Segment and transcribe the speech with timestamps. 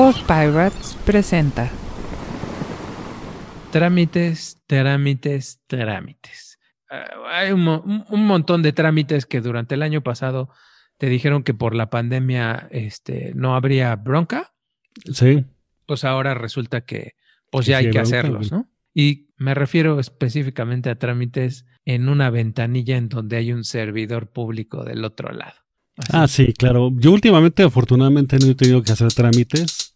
[0.00, 1.70] Pod Pirates presenta
[3.70, 6.58] Trámites, trámites, trámites.
[6.90, 10.48] Ah, hay un, un- un montón de trámites que durante el año pasado
[10.96, 14.54] te dijeron que por la pandemia este, no habría bronca,
[15.12, 15.44] Sí,
[15.84, 17.12] pues ahora resulta que
[17.50, 18.50] pues ya sí hay que hacerlos.
[18.50, 18.70] ¿no?
[18.94, 24.82] Y me refiero específicamente a trámites en una ventanilla en donde hay un servidor público
[24.82, 25.58] del otro lado.
[25.98, 26.10] Así.
[26.14, 26.90] ah, sí, claro.
[26.94, 29.88] Yo últimamente, afortunadamente, no he tenido que hacer trámites.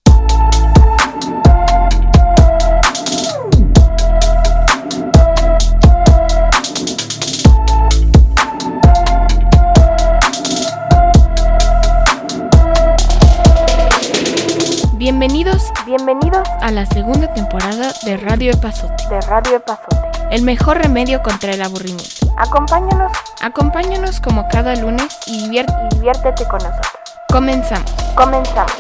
[15.27, 19.09] Bienvenidos, bienvenidos a la segunda temporada de Radio Epazote.
[19.09, 19.96] de Radio Epazote.
[20.30, 22.27] El mejor remedio contra el aburrimiento.
[22.37, 23.10] Acompáñanos
[23.41, 26.92] Acompáñanos como cada lunes y divier- y diviértete con nosotros.
[27.32, 27.91] comenzamos.
[28.15, 28.77] Comenzamos.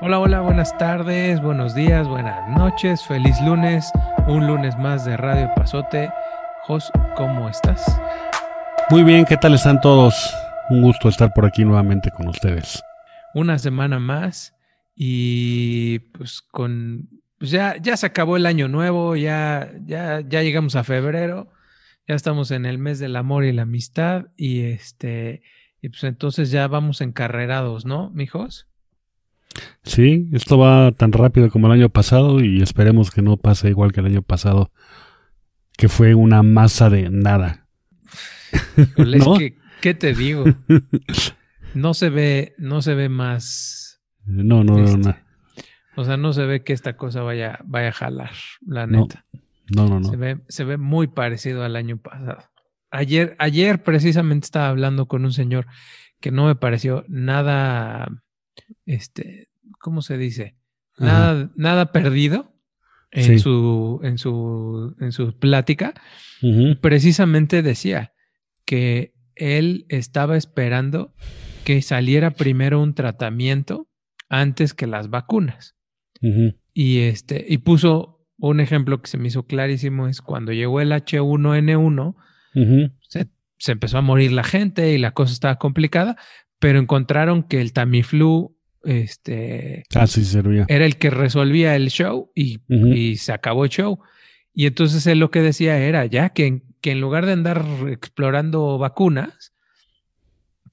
[0.00, 3.90] Hola, hola, buenas tardes, buenos días, buenas noches, feliz lunes,
[4.26, 6.12] un lunes más de Radio Pasote.
[6.66, 8.00] Jos, ¿cómo estás?
[8.90, 10.14] Muy bien, ¿qué tal están todos?
[10.68, 12.82] Un gusto estar por aquí nuevamente con ustedes.
[13.34, 14.54] Una semana más
[14.94, 17.08] y pues con
[17.38, 21.50] pues ya ya se acabó el año nuevo, ya ya ya llegamos a febrero,
[22.06, 25.42] ya estamos en el mes del amor y la amistad y este
[25.80, 28.68] y pues entonces ya vamos encarrerados, ¿no, mijos?
[29.82, 33.92] Sí, esto va tan rápido como el año pasado y esperemos que no pase igual
[33.92, 34.70] que el año pasado,
[35.76, 37.61] que fue una masa de nada.
[38.76, 39.38] Híjole, es ¿No?
[39.38, 40.44] que, ¿qué te digo?
[41.74, 45.16] No se ve, no se ve más, No, no, no, Este, no,
[45.96, 48.30] o sea, no se ve que esta cosa vaya, vaya a jalar,
[48.66, 49.24] la neta.
[49.74, 50.08] no, no, no.
[50.10, 52.38] Se ve, se ve muy parecido al año pasado.
[52.90, 55.66] Ayer, ayer precisamente estaba hablando con un señor
[56.20, 58.06] que no me pareció nada,
[58.86, 59.48] este,
[59.80, 60.56] ¿cómo se dice?
[60.98, 61.06] Ajá.
[61.06, 62.52] Nada, nada perdido
[63.10, 63.38] en Sí.
[63.38, 65.94] su, en su, en su plática.
[66.42, 68.12] Ujú, Precisamente decía
[68.64, 71.14] que él estaba esperando
[71.64, 73.88] que saliera primero un tratamiento
[74.28, 75.76] antes que las vacunas.
[76.74, 80.92] Y este, y puso un ejemplo que se me hizo clarísimo, es cuando llegó el
[80.92, 82.14] H1N1,
[82.54, 83.28] Ujú, se,
[83.58, 86.16] se empezó a morir la gente y la cosa estaba complicada,
[86.58, 90.64] pero encontraron que el Tamiflu este, Ah, servía.
[90.68, 94.00] era el que resolvía el show y, y se acabó el show.
[94.54, 98.76] Y entonces él lo que decía era ya que, que en lugar de andar explorando
[98.76, 99.54] vacunas,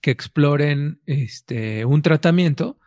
[0.02, 2.78] que exploren este, un tratamiento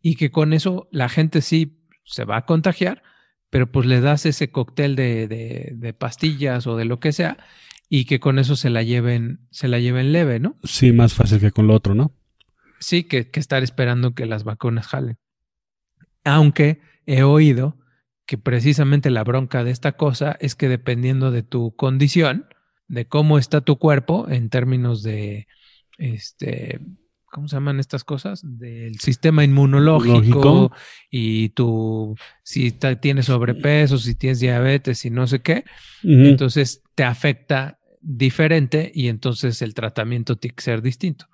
[0.00, 3.02] y que con eso la gente sí se va a contagiar,
[3.50, 7.38] pero pues le das ese cóctel de, de- de pastillas o de lo que sea
[7.88, 10.56] y que con eso se la lleven, se la lleven leve, ¿no?
[10.64, 12.12] Sí, más fácil que con lo otro, ¿no?
[12.80, 15.16] Sí, que, que estar esperando que las vacunas jalen.
[16.24, 17.78] Aunque he oído
[18.26, 22.46] que precisamente la bronca de esta cosa es que dependiendo de tu condición,
[22.88, 25.46] de cómo está tu cuerpo en términos de,
[25.98, 26.80] este,
[27.26, 28.40] ¿cómo se llaman estas cosas?
[28.42, 30.72] Del sistema inmunológico Lógico.
[31.10, 35.64] y tu, si tienes sobrepeso, si tienes diabetes y no sé qué,
[36.02, 41.26] entonces te afecta diferente y entonces el tratamiento tiene que ser distinto.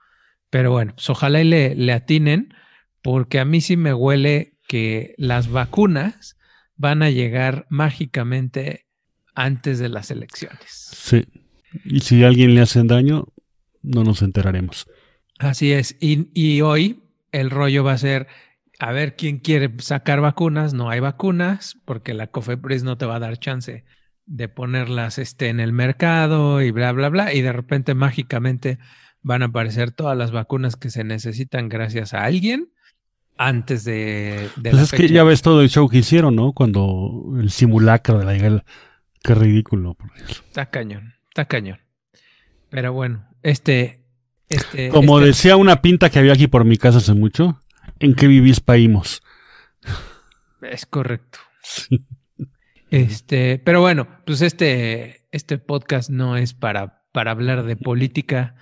[0.50, 2.54] Pero bueno, pues ojalá y le, le atinen,
[3.03, 6.37] porque a mí sí me huele que las vacunas
[6.76, 8.87] van a llegar mágicamente
[9.34, 10.69] antes de las elecciones.
[10.69, 11.25] Sí.
[11.84, 13.26] Y si a alguien le hacen daño,
[13.82, 14.86] no nos enteraremos.
[15.38, 15.96] Así es.
[16.00, 17.02] Y, y hoy
[17.32, 18.28] el rollo va a ser
[18.78, 20.74] a ver quién quiere sacar vacunas.
[20.74, 23.84] No hay vacunas porque la COFEPRIS no te va a dar chance
[24.26, 27.34] de ponerlas este, en el mercado y bla, bla, bla.
[27.34, 28.78] Y de repente mágicamente
[29.22, 32.70] van a aparecer todas las vacunas que se necesitan gracias a alguien
[33.36, 36.52] antes de, de Pues la es que ya ves todo el show que hicieron, ¿no?
[36.52, 38.64] Cuando el simulacro de la guerra.
[39.22, 39.94] Qué ridículo.
[39.94, 40.44] por Dios.
[40.46, 41.81] Está cañón, está cañón.
[42.70, 44.04] Pero bueno, este...
[44.48, 47.60] este Como este- decía una pinta que había aquí por mi casa hace mucho,
[47.98, 49.20] ¿en qué vivís paímos?
[50.62, 51.40] Es correcto.
[52.88, 58.54] Este, pero bueno, pues este, este podcast no es para, para hablar de política,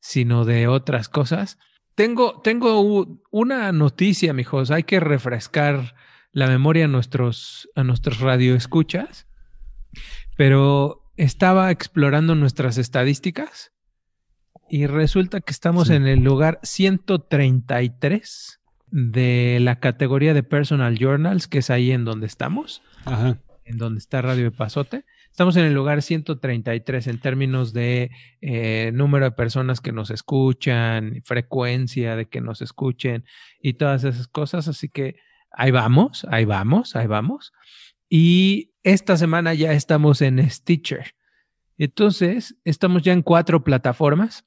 [0.00, 1.58] sino de otras cosas.
[1.94, 4.72] Tengo, tengo una noticia, mijos.
[4.72, 5.94] Hay que refrescar
[6.32, 9.28] la memoria a nuestros, a nuestros radioescuchas.
[10.36, 13.72] Pero estaba explorando nuestras estadísticas
[14.68, 15.94] y resulta que estamos Sí.
[15.94, 22.26] en el lugar 133 de la categoría de Personal Journals, que es ahí en donde
[22.26, 23.38] estamos Ajá.
[23.64, 28.10] en donde está Radio de Pasote, Estamos en el lugar 133 en términos de
[28.40, 33.26] eh, número de personas que nos escuchan, frecuencia de que nos escuchen
[33.60, 34.66] y todas esas cosas.
[34.66, 35.16] Así que
[35.50, 37.52] ahí vamos, ahí vamos, ahí vamos.
[38.08, 41.14] Y esta semana ya estamos en Stitcher.
[41.76, 44.44] Entonces, estamos ya en cuatro plataformas.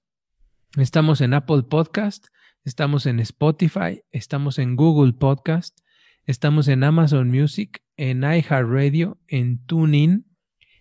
[0.78, 2.28] Estamos en Apple Podcast,
[2.64, 5.78] estamos en Spotify, estamos en Google Podcast,
[6.26, 10.26] estamos en Amazon Music, en iHeartRadio, en TuneIn,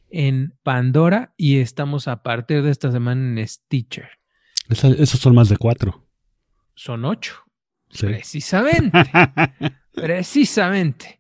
[0.08, 4.08] en Pandora y estamos a partir de esta semana en Stitcher.
[4.68, 6.06] Esa- esos son más de cuatro.
[6.76, 7.34] Son ocho.
[7.90, 8.06] Sí.
[8.06, 8.98] Precisamente.
[9.94, 11.17] Precisamente.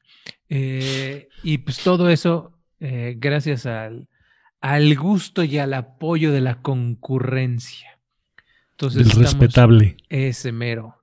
[0.48, 4.08] Eh, y pues todo eso eh, gracias al,
[4.60, 7.98] al gusto y al apoyo de la concurrencia.
[8.72, 9.96] Entonces, El estamos- respetable.
[10.08, 10.94] ese mero.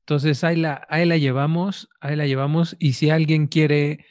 [0.00, 2.74] Entonces ahí la, ahí la llevamos, ahí la llevamos.
[2.80, 4.04] Y si alguien quiere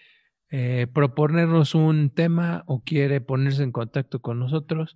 [0.50, 4.96] eh, proponernos un tema o quiere ponerse en contacto con nosotros,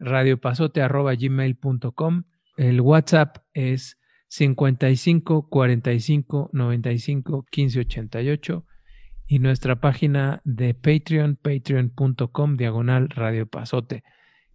[0.00, 2.24] radiopasote.gmail.com.
[2.56, 3.98] El WhatsApp es
[4.28, 8.64] 55 45 95 15 88
[9.32, 14.04] y nuestra página de Patreon, patreon.com, diagonal Radio Pasote.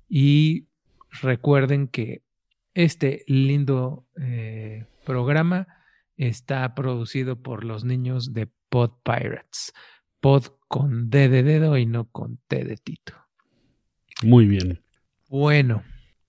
[0.08, 0.68] Y
[1.20, 2.22] recuerden que
[2.76, 5.68] este lindo eh, programa
[6.16, 9.74] está producido por los niños de Pod Pirates.
[10.20, 13.14] Pod con D de dedo y no con T de Tito.
[14.22, 14.84] Muy bien.
[15.28, 15.82] Bueno,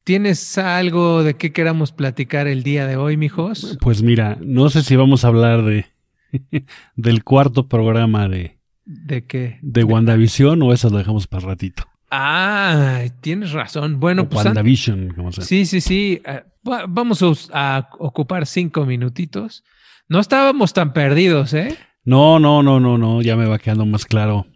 [0.04, 3.76] ¿tienes algo de qué queramos platicar el día de hoy, mijos?
[3.82, 5.84] Pues mira, no sé si vamos a hablar de
[6.96, 9.58] del cuarto programa de, ¿De qué?
[9.62, 11.84] de WandaVision o eso lo dejamos para ratito.
[12.10, 14.00] Ah, tienes razón.
[14.00, 15.44] Bueno, O pues an- WandaVision, como sea.
[15.44, 16.22] sí, sí, sí.
[16.24, 19.62] eh, va- vamos a, ocupar cinco minutitos.
[20.08, 21.76] No estábamos tan perdidos, ¿eh?
[22.04, 24.46] No, no, no, no, no, ya me va quedando más claro.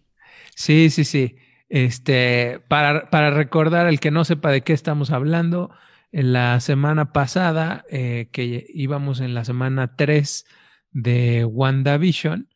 [0.55, 1.37] Sí, sí, sí.
[1.69, 5.71] Este, para, para recordar el que no sepa de qué estamos hablando,
[6.11, 10.47] en la semana pasada, eh, que íbamos en la semana 3
[10.93, 12.49] de WandaVision,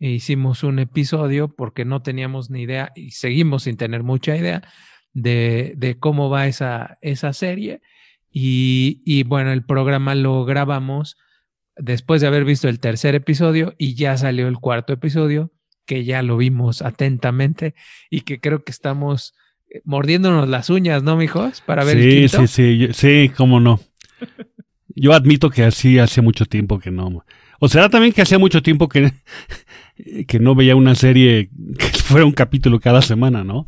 [0.00, 4.62] e hicimos un episodio porque no teníamos ni idea y seguimos sin tener mucha idea
[5.12, 7.80] de, de cómo va esa, esa serie.
[8.30, 11.16] Y, y bueno, el programa lo grabamos
[11.76, 15.52] después de haber visto el tercer episodio y ya salió el cuarto episodio
[15.86, 17.74] que ya lo vimos atentamente
[18.10, 19.34] y que creo que estamos
[19.70, 21.60] eh, mordiéndonos las uñas, ¿no, mijos?
[21.60, 22.46] Para ver el Sí, quinto.
[22.46, 23.80] sí, sí, yo- sí, cómo no.
[24.94, 27.24] Yo admito que así hace mucho tiempo que no.
[27.64, 29.12] O será también que hacía mucho tiempo que,
[30.26, 31.48] que no veía una serie
[31.78, 33.66] que fuera un capítulo cada semana, ¿no?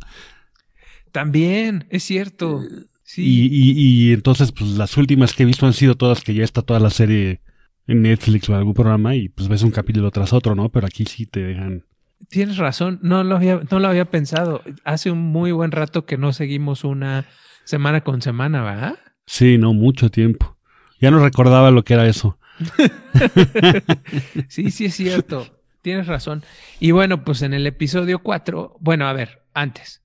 [1.13, 2.61] También, es cierto.
[2.61, 3.49] Y, Sí.
[3.49, 3.71] y,
[4.09, 6.81] y entonces, pues las últimas que he visto han sido todas que ya está toda
[6.81, 7.39] la serie
[7.87, 10.67] en Netflix o en algún programa y pues ves un capítulo tras otro, ¿no?
[10.69, 11.85] Pero aquí sí te dejan.
[12.29, 14.61] Tienes razón, no lo, había, no lo había pensado.
[14.83, 17.25] Hace un muy buen rato que no seguimos una
[17.63, 18.95] semana con semana, ¿verdad?
[19.25, 20.57] Sí, no, mucho tiempo.
[20.99, 22.37] Ya no recordaba lo que era eso.
[24.49, 25.61] Sí, sí es cierto.
[25.81, 26.43] Tienes razón.
[26.79, 30.01] Y bueno, pues en el episodio 4, bueno, a ver, antes,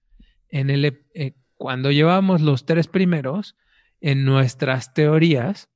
[0.50, 3.56] en el eh, cuando llevábamos los tres primeros,
[4.00, 5.68] en nuestras teorías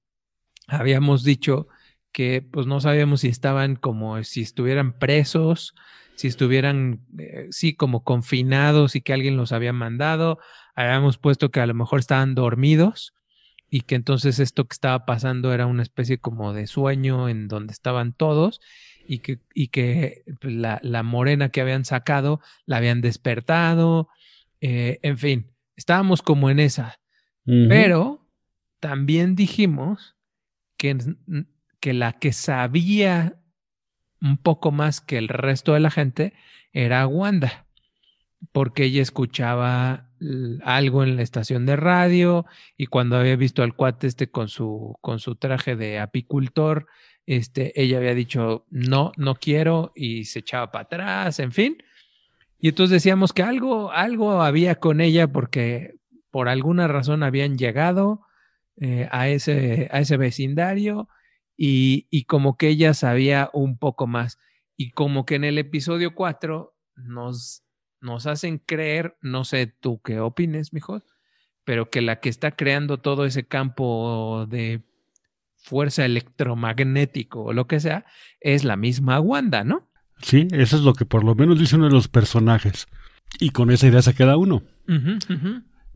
[0.66, 1.68] habíamos dicho
[2.12, 5.74] que pues no sabíamos si estaban como si estuvieran presos,
[6.14, 10.38] si estuvieran eh, sí como confinados y que alguien los había mandado,
[10.74, 13.14] habíamos puesto que a lo mejor estaban dormidos
[13.74, 17.72] y que entonces esto que estaba pasando era una especie como de sueño en donde
[17.72, 18.60] estaban todos
[19.04, 24.08] y que, y que pues, la, la morena que habían sacado la habían despertado,
[24.60, 27.00] eh, en fin, estábamos como en esa,
[27.44, 28.24] pero
[28.78, 30.14] también dijimos
[30.76, 30.96] que,
[31.80, 33.40] que la que sabía
[34.20, 36.32] un poco más que el resto de la gente
[36.72, 37.66] era Wanda,
[38.52, 40.03] porque ella escuchaba
[40.62, 44.96] algo en la estación de radio y cuando había visto al cuate este con su,
[45.00, 46.86] con su traje de apicultor,
[47.26, 51.78] este, ella había dicho no, no quiero y se echaba para atrás, en fin.
[52.58, 55.94] Y entonces decíamos que algo, algo había con ella porque
[56.30, 58.22] por alguna razón habían llegado
[58.80, 61.08] eh, a, ese, a ese vecindario
[61.56, 64.38] y, y como que ella sabía un poco más.
[64.76, 67.63] Y como que en el episodio 4 nos,
[68.04, 71.02] nos hacen creer, no sé tú qué opines, mijos,
[71.64, 74.82] pero que la que está creando todo ese campo de
[75.56, 78.04] fuerza electromagnético o lo que sea
[78.40, 79.88] es la misma Wanda, ¿no?
[80.20, 82.86] Sí, eso es lo que por lo menos dice uno de los personajes.
[83.40, 84.62] Y con esa idea se queda uno.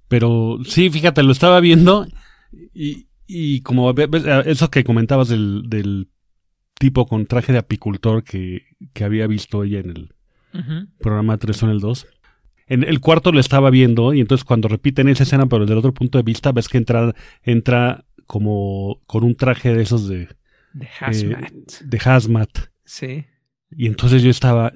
[0.09, 2.07] Pero sí, fíjate, lo estaba viendo
[2.73, 6.09] y, y como eso que comentabas del, del
[6.79, 8.63] tipo con traje de apicultor que,
[8.95, 10.15] que había visto ella en el
[10.99, 12.07] Programa 3 en el 2.
[12.69, 15.79] en el cuarto lo estaba viendo y entonces cuando repiten esa escena pero desde el
[15.79, 20.29] otro punto de vista ves que entra, entra como con un traje de esos de,
[20.75, 21.53] De Hazmat.
[21.85, 22.51] de hazmat.
[22.85, 23.25] Sí.
[23.71, 24.73] Y entonces yo estaba,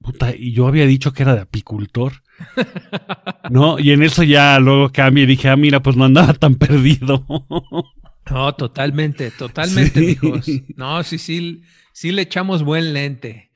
[0.00, 2.12] puta, y yo había dicho que era de apicultor.
[3.50, 6.54] No, y en eso ya luego cambié y dije, ah, mira, pues no andaba tan
[6.54, 7.24] perdido.
[8.30, 10.06] No, totalmente, totalmente, Sí.
[10.06, 10.46] mijos.
[10.76, 11.60] No, sí, sí,
[11.92, 13.50] sí le echamos buen lente.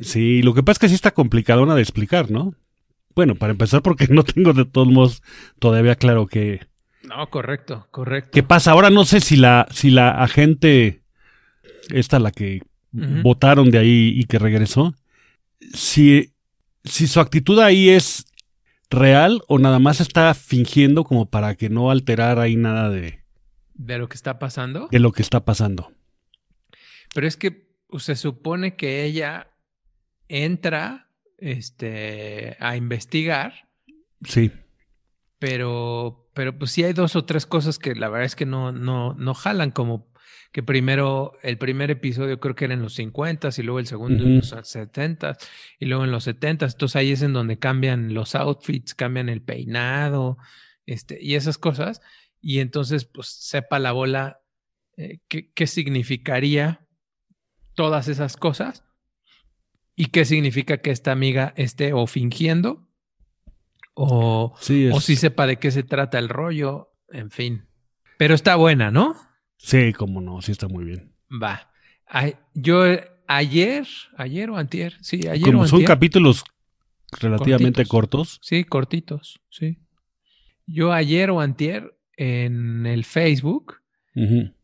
[0.00, 2.54] Sí, lo que pasa es que sí está complicadona de explicar, ¿no?
[3.14, 5.22] Bueno, para empezar, porque no tengo de todos modos
[5.58, 6.66] todavía claro qué,
[7.02, 8.30] No, correcto, correcto.
[8.32, 8.72] qué pasa.
[8.72, 11.02] Ahora no sé si la, si la agente,
[11.90, 12.62] esta la que
[12.92, 14.94] votaron de ahí y que regresó,
[15.74, 16.32] si,
[16.84, 18.24] si su actitud ahí es
[18.90, 23.20] real o nada más está fingiendo como para que no alterar ahí nada de,
[23.74, 24.88] De lo que está pasando.
[24.90, 25.92] de lo que está pasando.
[27.14, 27.50] Pero es que
[27.88, 29.48] pues, se supone que ella
[30.28, 33.66] entra este, a investigar,
[34.24, 34.50] Sí,
[35.38, 38.72] pero, pero pues sí hay dos o tres cosas que la verdad es que no,
[38.72, 40.12] no, no jalan, como
[40.52, 44.24] que primero, el primer episodio creo que era en los 50 y luego el segundo
[44.24, 45.36] en los 70
[45.78, 49.42] y luego en los 70 entonces ahí es en donde cambian los outfits, cambian el
[49.42, 50.38] peinado,
[50.86, 52.00] este, y esas cosas,
[52.40, 54.40] y entonces pues sepa la bola
[54.96, 56.86] eh, qué, qué significaría
[57.74, 58.85] todas esas cosas
[59.96, 62.86] y qué significa que esta amiga esté o fingiendo
[63.94, 67.64] o, sí, o si sepa de qué se trata el rollo, en fin.
[68.18, 69.16] Pero está buena, ¿no?
[69.56, 71.12] sí, cómo no, sí está muy bien.
[71.42, 71.70] Va.
[72.06, 72.84] Ay, yo
[73.26, 73.86] ayer,
[74.16, 75.88] ayer o antier, sí, ayer Como o son antier.
[75.88, 76.44] capítulos
[77.18, 77.88] relativamente Cortitos.
[77.88, 78.38] cortos.
[78.42, 79.78] Sí, cortitos, sí.
[80.66, 83.80] Yo ayer o antier en el Facebook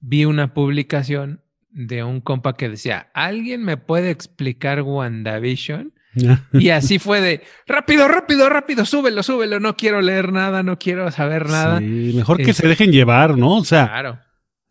[0.00, 1.41] vi una publicación
[1.72, 5.92] de un compa que decía, ¿alguien me puede explicar WandaVision?
[6.52, 11.10] Y así fue de, rápido, rápido, rápido, súbelo, súbelo, no quiero leer nada, no quiero
[11.10, 11.78] saber nada.
[11.78, 13.56] Sí, mejor que se dejen llevar, ¿no?
[13.56, 14.18] O sea, Claro.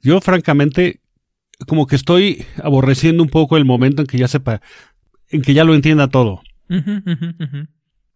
[0.01, 1.01] yo francamente
[1.67, 4.61] como que estoy aborreciendo un poco el momento en que ya sepa,
[5.29, 6.41] en que ya lo entienda todo.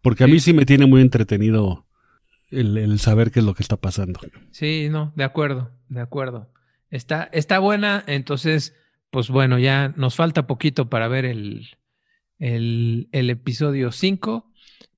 [0.02, 0.46] Porque a mí Sí.
[0.46, 1.84] sí me tiene muy entretenido
[2.50, 4.20] el, el saber qué es lo que está pasando.
[4.52, 6.52] Sí, no, de acuerdo, de acuerdo.
[6.90, 8.74] Está, está buena, entonces,
[9.10, 11.68] pues bueno, ya nos falta poquito para ver el,
[12.38, 14.52] el, el episodio 5.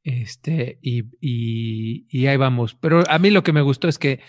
[0.04, 2.74] Este, y, y, y ahí vamos.
[2.74, 4.20] Pero a mí lo que me gustó es que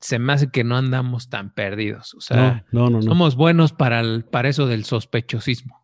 [0.00, 2.14] se me hace que no andamos tan perdidos.
[2.14, 5.78] O sea, no, no, no, somos buenos para, el, para eso del sospechosismo.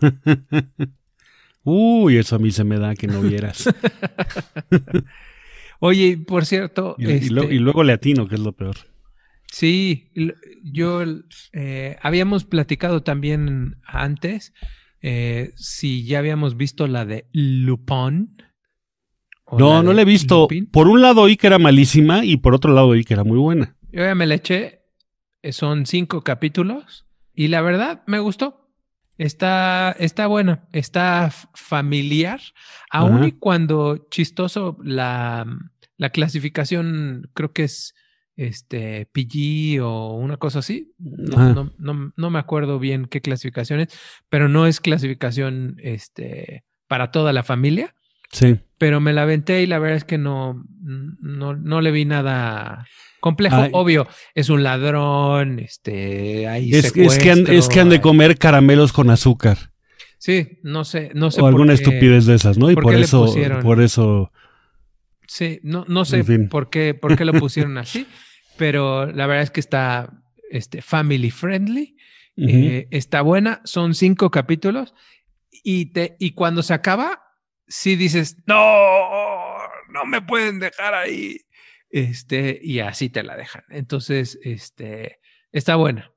[1.64, 3.72] Uy, eso a mí se me da que no vieras.
[5.78, 8.76] Oye, por cierto, y, y este, y luego le atino, que es lo peor.
[9.52, 10.10] Sí,
[10.64, 11.02] yo
[11.52, 14.54] eh, habíamos platicado también antes
[15.02, 18.34] eh, si ya habíamos visto la de Lupin.
[19.58, 20.42] No, no la he visto.
[20.42, 20.66] Lupin.
[20.70, 23.36] Por un lado oí que era malísima y por otro lado oí que era muy
[23.38, 23.76] buena.
[23.92, 24.80] Yo ya me la eché.
[25.42, 27.04] eh, Son cinco capítulos
[27.34, 28.70] y la verdad me gustó.
[29.18, 32.40] Está, está buena, está familiar,
[32.90, 33.26] aun Ajá.
[33.26, 35.44] y cuando chistoso la,
[35.98, 37.94] la clasificación creo que es
[38.36, 40.92] este PG o una cosa así.
[40.98, 43.88] No, no, no- no me acuerdo bien qué clasificación es,
[44.28, 47.94] pero no es clasificación este, para toda la familia.
[48.30, 48.56] Sí.
[48.78, 52.86] Pero me la aventé y la verdad es que no, no, no le vi nada
[53.20, 53.56] complejo.
[53.56, 53.70] Ay.
[53.74, 58.38] Obvio, es un ladrón, este, hay Es, es que han, es que han de comer
[58.38, 59.58] caramelos con azúcar.
[60.18, 62.70] Sí, no sé, no sé o por alguna qué- estupidez de esas, ¿no?
[62.70, 64.32] Y por eso, pusieron- por eso,
[65.26, 66.48] Sí, no, no sé En fin.
[66.48, 68.06] por qué, por qué lo pusieron así,
[68.56, 70.12] pero la verdad es que está
[70.50, 71.96] este, family friendly,
[72.36, 74.94] eh, está buena, son cinco capítulos
[75.50, 77.22] y, te, y cuando se acaba,
[77.68, 81.38] sí dices, no, no me pueden dejar ahí.
[81.90, 83.64] Este, y así te la dejan.
[83.68, 85.20] Entonces, este,
[85.52, 86.10] está buena.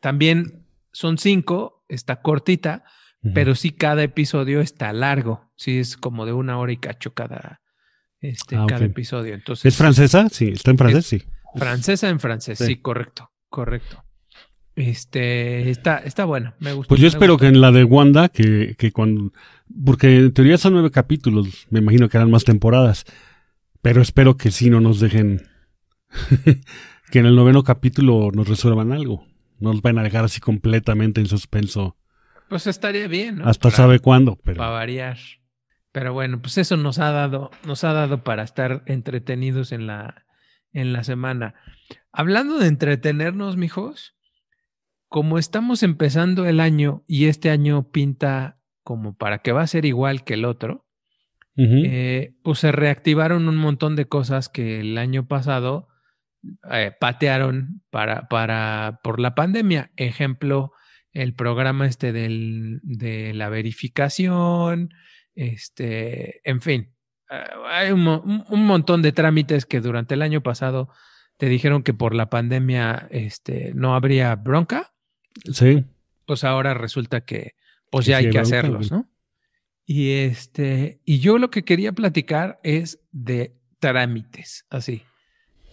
[0.00, 2.84] También son cinco, está cortita,
[3.32, 5.50] pero sí cada episodio está largo.
[5.56, 7.62] Sí, es como de una hora y cacho cada,
[8.24, 9.34] este, Ah, cada episodio.
[9.34, 10.28] Entonces, ¿Es francesa?
[10.30, 11.22] Sí, está en francés, sí.
[11.56, 12.66] francesa en francés, Sí.
[12.66, 14.02] sí, correcto, correcto.
[14.76, 16.88] Este, está, está buena, me gusta.
[16.88, 19.32] Pues yo espero que en la de Wanda, que, que cuando...
[19.84, 23.04] Porque en teoría son nueve capítulos, me imagino que eran más temporadas.
[23.82, 25.42] Pero espero que sí no nos dejen...
[27.10, 29.24] que en el noveno capítulo nos resuelvan algo.
[29.60, 31.96] No nos van a dejar así completamente en suspenso.
[32.48, 33.46] Pues estaría bien, ¿no?
[33.48, 34.58] Hasta Para- sabe cuándo, pero...
[34.58, 35.18] Para variar.
[35.94, 40.26] Pero bueno, pues eso nos ha dado, nos ha dado para estar entretenidos en la,
[40.72, 41.54] en la semana.
[42.10, 44.16] Hablando de entretenernos, mijos,
[45.06, 49.84] como estamos empezando el año y este año pinta como para que va a ser
[49.84, 50.84] igual que el otro,
[51.56, 55.86] eh, pues se reactivaron un montón de cosas que el año pasado
[56.72, 59.92] eh, patearon para, para, por la pandemia.
[59.94, 60.72] Ejemplo,
[61.12, 64.90] el programa este del, de la verificación,
[65.34, 66.90] este, en fin,
[67.30, 70.88] eh, hay un, un- montón de trámites que durante el año pasado
[71.36, 74.92] te dijeron que por la pandemia este, no habría bronca
[75.52, 75.84] Sí.
[76.26, 77.54] pues ahora resulta que
[77.90, 78.92] pues ya sí hay que bronca, hacerlos.
[78.92, 79.08] ¿no?
[79.86, 85.02] Y este, y yo lo que quería platicar es de trámites, así.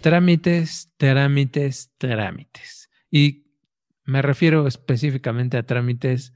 [0.02, 2.90] Trámites, trámites, trámites.
[3.12, 3.46] Y
[4.04, 6.34] me refiero específicamente a trámites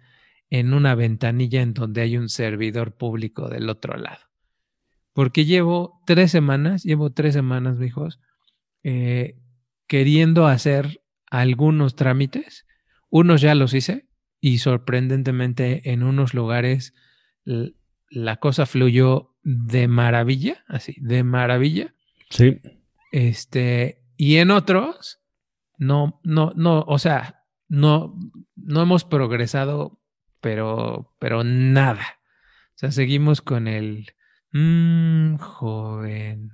[0.59, 4.21] en una ventanilla en donde hay un servidor público del otro lado.
[5.11, 8.21] Porque llevo tres semanas, llevo tres semanas, mijos,
[8.81, 9.37] eh,
[9.85, 12.65] queriendo hacer algunos trámites.
[13.09, 14.07] Unos ya los hice
[14.39, 16.93] y sorprendentemente en unos lugares
[18.09, 21.93] la cosa fluyó de maravilla, así, de maravilla.
[22.29, 22.61] Sí.
[23.11, 25.19] Este, y en otros,
[25.77, 28.17] no, no, no, o sea, no,
[28.55, 29.99] no hemos progresado,
[30.45, 32.19] pero, pero nada.
[32.75, 34.13] O sea, seguimos con el,
[34.51, 36.51] "Mm, joven,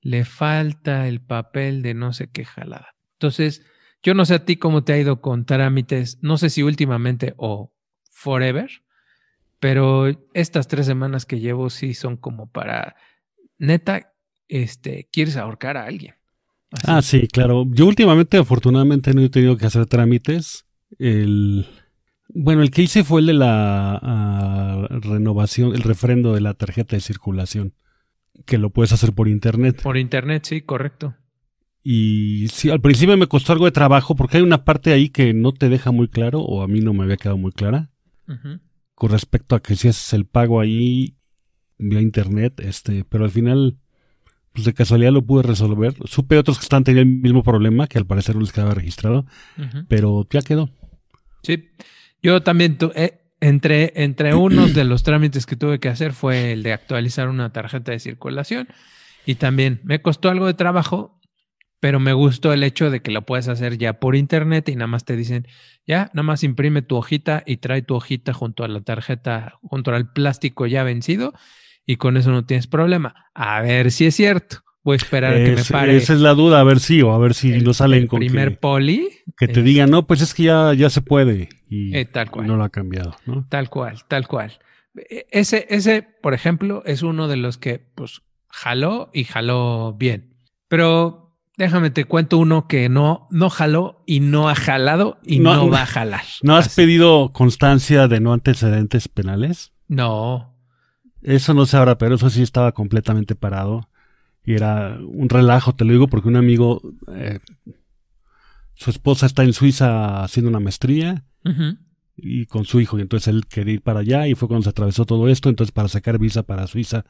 [0.00, 2.94] le falta el papel de no sé qué jalada.
[3.12, 3.62] Entonces,
[4.02, 7.34] yo no sé a ti cómo te ha ido con trámites, no sé si últimamente
[7.36, 7.70] o
[8.10, 8.70] forever,
[9.60, 12.96] pero estas tres semanas que llevo sí son como para,
[13.58, 14.14] neta,
[14.48, 16.14] este, quieres ahorcar a alguien.
[16.86, 17.66] Ah, sí, claro.
[17.68, 20.64] Yo últimamente, afortunadamente, no he tenido que hacer trámites.
[20.98, 21.66] El,
[22.34, 26.96] bueno, el que hice fue el de la ah, renovación, el refrendo de la tarjeta
[26.96, 27.74] de circulación,
[28.44, 29.80] que lo puedes hacer por internet.
[29.82, 31.14] Por internet, sí, correcto.
[31.84, 35.32] Y sí, al principio me costó algo de trabajo porque hay una parte ahí que
[35.32, 37.90] no te deja muy claro, o a mí no me había quedado muy clara,
[38.94, 41.16] con respecto a que si haces el pago ahí
[41.78, 43.76] vía internet, este, pero al final,
[44.52, 45.94] pues de casualidad lo pude resolver.
[46.06, 49.26] Supe otros que están teniendo el mismo problema, que al parecer no les quedaba registrado,
[49.86, 50.70] pero ya quedó.
[51.42, 51.68] Sí,
[52.24, 56.62] yo también eh, entre, entre unos de los trámites que tuve que hacer fue el
[56.62, 58.66] de actualizar una tarjeta de circulación
[59.26, 61.20] y también me costó algo de trabajo,
[61.80, 64.86] pero me gustó el hecho de que lo puedes hacer ya por internet y nada
[64.86, 65.46] más te dicen,
[65.86, 69.94] ya, nada más imprime tu hojita y trae tu hojita junto a la tarjeta, junto
[69.94, 71.34] al plástico ya vencido
[71.84, 73.26] y con eso no tienes problema.
[73.34, 74.64] A ver si es cierto.
[74.84, 77.00] Voy a esperar a que me Es- pare esa es la duda, a ver si,
[77.02, 79.08] o a ver si el- no salen el con primer que, poli.
[79.38, 81.48] que te eh, digan, no, pues es que ya, ya se puede.
[81.70, 82.46] Y, Eh, tal cual.
[82.46, 83.46] no lo ha cambiado, ¿no?
[83.48, 84.52] Tal cual, tal cual.
[84.96, 90.34] E- Ese, ese, por ejemplo, es uno de los que, pues, jaló y jaló bien.
[90.68, 95.54] Pero déjame te cuento uno que no, no jaló y no ha jalado y no,
[95.56, 96.22] No, va a jalar.
[96.42, 96.82] ¿No has Así.
[96.82, 99.72] pedido constancia de no antecedentes penales?
[99.88, 100.54] No.
[101.22, 103.88] Eso no sé ahora, pero eso sí estaba completamente parado.
[104.44, 106.82] Y era un relajo, te lo digo, porque un amigo,
[107.14, 107.40] eh,
[108.74, 111.24] su esposa está en Suiza haciendo una maestría
[112.16, 114.70] y con su hijo, y entonces él quería ir para allá y fue cuando se
[114.70, 115.48] atravesó todo esto.
[115.48, 117.04] Entonces, para sacar visa para Suiza,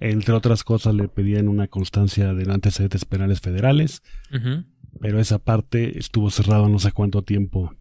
[0.00, 4.02] entre otras cosas, le pedían una constancia de antecedentes penales federales,
[5.00, 7.74] pero esa parte estuvo cerrado no sé cuánto tiempo.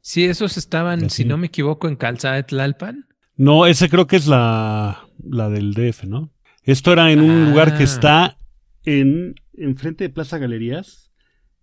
[0.00, 3.06] Sí, esos estaban, si no me equivoco, en Calzada de Tlalpan.
[3.36, 6.30] No, ese creo que es la, la del DF, ¿no?
[6.62, 7.48] Esto era en un Ah.
[7.50, 8.36] lugar que está
[8.84, 11.10] en enfrente de Plaza Galerías,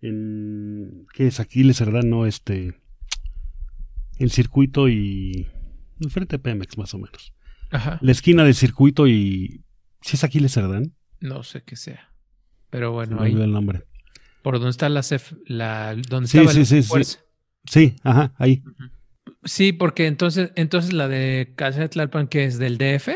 [0.01, 1.39] en ¿qué es?
[1.39, 2.75] Aquiles Cerdán, no, este
[4.17, 5.47] el circuito y
[6.01, 7.33] enfrente de Pemex más o menos.
[7.71, 7.99] Ajá.
[8.01, 9.63] La esquina del circuito y
[10.01, 12.13] si es Aquiles Cerdán, No sé qué sea.
[12.69, 13.83] Pero bueno, me ahí, el nombre.
[14.41, 16.87] por donde está la CEF, la, donde Sí, estaba sí, la sí, sí.
[16.87, 17.19] fuerza.
[17.65, 18.63] Sí, ajá, ahí.
[19.43, 23.09] Sí, porque entonces, entonces la de Calzada de Tlalpan, que es del DF.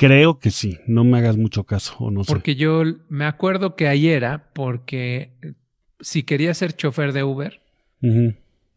[0.00, 2.32] Creo que sí, no me hagas mucho caso o no sé.
[2.32, 5.52] Porque yo me acuerdo que ahí era porque eh,
[6.00, 7.60] si quería ser chofer de Uber,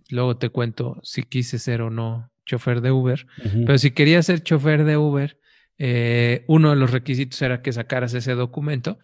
[0.10, 3.26] luego te cuento si quise ser o no chofer de Uber,
[3.66, 5.40] pero si quería ser chofer de Uber,
[5.78, 9.00] eh, uno de los requisitos era que sacaras ese documento.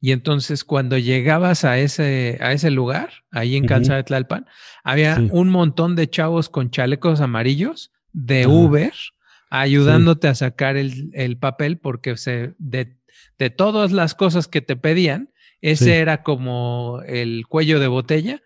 [0.00, 3.66] Y entonces cuando llegabas a ese, a ese lugar, ahí en.
[3.66, 4.46] Calzada de Tlalpan,
[4.84, 5.28] había Sí.
[5.32, 8.46] un montón de chavos con chalecos amarillos de.
[8.46, 8.92] Uber
[9.50, 12.96] ayudándote a sacar el, el papel porque se, de,
[13.38, 15.90] de todas las cosas que te pedían, ese Sí.
[15.90, 18.40] era como el cuello de botella,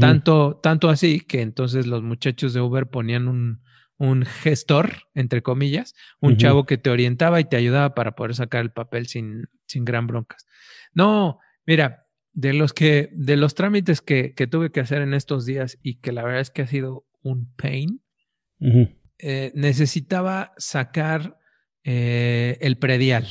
[0.00, 3.62] tanto, tanto así que entonces los muchachos de Uber ponían un,
[3.98, 8.62] un gestor, entre comillas, un chavo que te orientaba y te ayudaba para poder sacar
[8.62, 10.46] el papel sin, sin gran broncas.
[10.94, 15.44] No, mira, de los que, de los trámites que, que tuve que hacer en estos
[15.44, 18.00] días y que la verdad es que ha sido un pain.
[19.18, 21.38] Eh, necesitaba sacar
[21.82, 23.26] eh, el predial.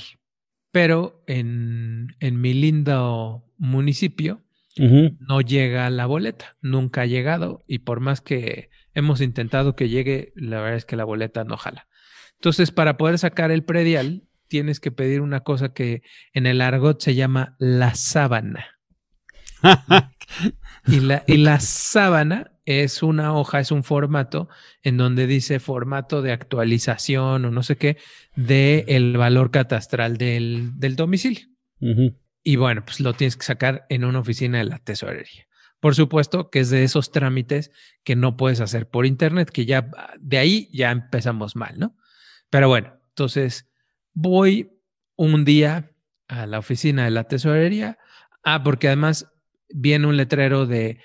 [0.71, 4.43] Pero en, en mi lindo municipio
[4.75, 10.33] no llega la boleta, nunca ha llegado y por más que hemos intentado que llegue,
[10.35, 11.87] la verdad es que la boleta no jala.
[12.35, 16.01] Entonces, para poder sacar el predial, tienes que pedir una cosa que
[16.33, 18.79] en el argot se llama la sábana.
[20.85, 24.49] Y la, y la sábana es una hoja, es un formato
[24.81, 27.97] en donde dice formato de actualización o no sé qué
[28.35, 31.47] de el valor catastral del, del domicilio.
[32.43, 35.47] Y bueno, pues lo tienes que sacar en una oficina de la tesorería.
[35.79, 37.71] Por supuesto que es de esos trámites
[38.05, 41.97] que no puedes hacer por internet, que ya de ahí ya empezamos mal, ¿no?
[42.49, 43.69] Pero bueno, entonces
[44.13, 44.71] voy
[45.17, 45.91] un día
[46.29, 47.97] a la oficina de la tesorería.
[48.43, 49.27] Ah, porque además
[49.69, 50.99] viene un letrero de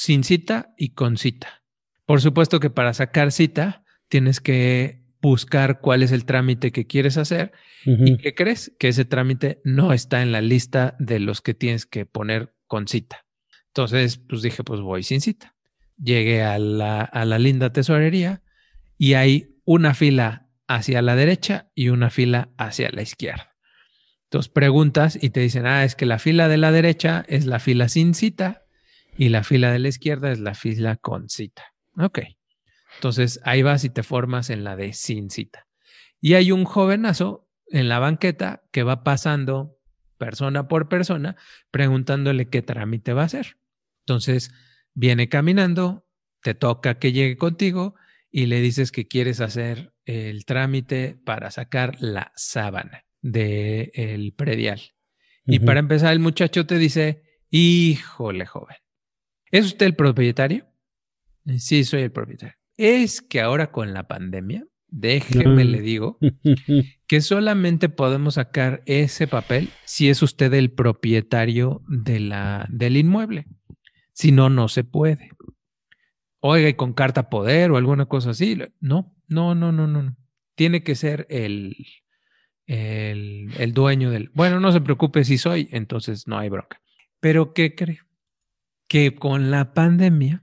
[0.00, 1.62] sin cita y con cita.
[2.06, 7.18] Por supuesto que para sacar cita tienes que buscar cuál es el trámite que quieres
[7.18, 7.52] hacer.
[7.84, 8.74] ¿Y qué crees?
[8.78, 12.88] Que ese trámite no está en la lista de los que tienes que poner con
[12.88, 13.26] cita.
[13.66, 15.54] Entonces, pues dije, pues voy sin cita.
[16.02, 18.42] Llegué a la, a la linda tesorería
[18.96, 23.54] y hay una fila hacia la derecha y una fila hacia la izquierda.
[24.24, 27.58] Entonces preguntas y te dicen, ah, es que la fila de la derecha es la
[27.58, 28.64] fila sin cita
[29.16, 31.64] y la fila de la izquierda es la fila con cita.
[31.96, 32.20] Ok.
[32.96, 35.66] Entonces ahí vas y te formas en la de sin cita.
[36.20, 39.78] Y hay un jovenazo en la banqueta que va pasando
[40.18, 41.36] persona por persona
[41.70, 43.56] preguntándole qué trámite va a hacer.
[44.06, 44.52] Entonces
[44.92, 46.06] viene caminando,
[46.42, 47.94] te toca que llegue contigo
[48.30, 54.80] y le dices que quieres hacer el trámite para sacar la sábana del predial.
[55.46, 58.76] Y para empezar, el muchacho te dice, híjole, joven,
[59.50, 60.66] ¿es usted el propietario?
[61.58, 62.56] Sí, soy el propietario.
[62.76, 66.18] Es que ahora con la pandemia, déjeme le digo,
[67.06, 73.46] que solamente podemos sacar ese papel si es usted el propietario de la, del inmueble.
[74.12, 75.30] Si no, no se puede.
[76.40, 78.58] Oiga, y con carta poder o alguna cosa así.
[78.80, 80.02] No, no, no, no, no.
[80.02, 80.16] no.
[80.54, 81.76] Tiene que ser el,
[82.66, 84.30] el, el dueño del...
[84.34, 86.80] Bueno, no se preocupe si soy, entonces no hay bronca.
[87.20, 88.00] Pero ¿qué cree?
[88.90, 90.42] Que con la pandemia,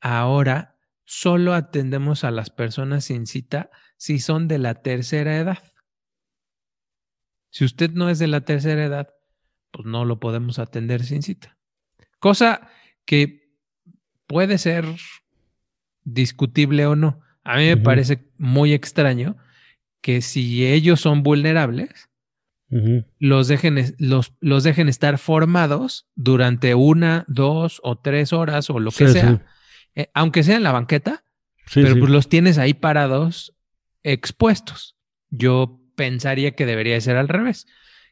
[0.00, 5.72] ahora solo atendemos a las personas sin cita si son de la tercera edad.
[7.50, 9.08] Si usted no es de la tercera edad,
[9.72, 11.58] pues no lo podemos atender sin cita.
[12.20, 12.70] Cosa
[13.04, 13.52] que
[14.28, 14.84] puede ser
[16.04, 17.20] discutible o no.
[17.42, 19.36] A mí me parece muy extraño
[20.02, 22.10] que si ellos son vulnerables,
[23.18, 28.90] Los dejen, los, los dejen estar formados durante una, dos o tres horas o lo
[28.90, 29.38] que Sí, sea, sí.
[29.94, 31.22] eh, aunque sea en la banqueta,
[31.66, 33.54] Sí, pero pues los tienes ahí parados,
[34.04, 34.96] expuestos.
[35.30, 37.66] Yo pensaría que debería de ser al revés,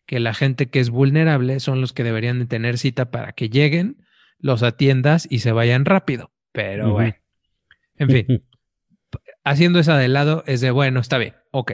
[0.07, 3.49] que la gente que es vulnerable son los que deberían de tener cita para que
[3.49, 4.05] lleguen,
[4.38, 6.33] los atiendas y se vayan rápido.
[6.53, 7.14] Pero bueno,
[7.97, 8.45] en fin,
[9.45, 11.73] haciendo esa de lado es de, bueno, está bien, ok.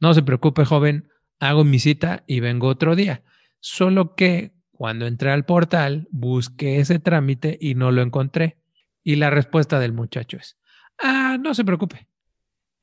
[0.00, 1.08] No se preocupe, joven,
[1.40, 3.22] hago mi cita y vengo otro día.
[3.60, 8.58] Solo que cuando entré al portal, busqué ese trámite y no lo encontré.
[9.02, 10.56] Y la respuesta del muchacho es,
[10.98, 12.06] ah, no se preocupe.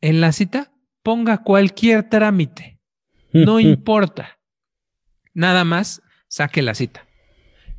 [0.01, 0.71] En la cita,
[1.03, 2.79] ponga cualquier trámite.
[3.31, 4.39] No importa.
[5.33, 7.05] Nada más, saque la cita.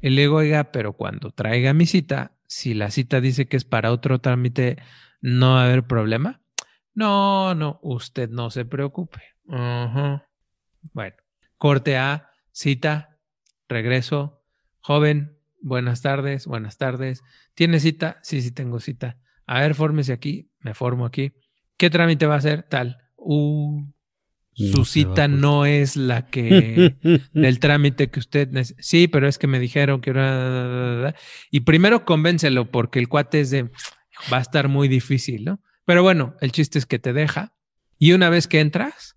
[0.01, 3.65] Y le digo, oiga, pero cuando traiga mi cita, si la cita dice que es
[3.65, 4.77] para otro trámite,
[5.21, 6.41] ¿no va a haber problema?
[6.95, 9.21] No, no, usted no se preocupe.
[9.49, 10.27] Ajá.
[10.92, 11.16] Bueno,
[11.59, 13.18] corte A, cita,
[13.68, 14.42] regreso.
[14.81, 17.22] Joven, buenas tardes, buenas tardes.
[17.55, 18.18] ¿Tiene cita?
[18.22, 19.18] Sí, sí tengo cita.
[19.46, 21.33] A ver, fórmese aquí, me formo aquí.
[21.77, 22.62] ¿Qué trámite va a hacer?
[22.64, 22.99] Tal.
[23.16, 23.85] Uh,
[24.53, 26.96] su No cita no es la que
[27.35, 31.14] del trámite que usted nece- sí, pero es que me dijeron que era
[31.51, 33.64] y primero convéncelo porque el cuate es de
[34.33, 35.61] va a estar muy difícil, ¿no?
[35.85, 37.53] Pero bueno, el chiste es que te deja
[37.99, 39.16] y una vez que entras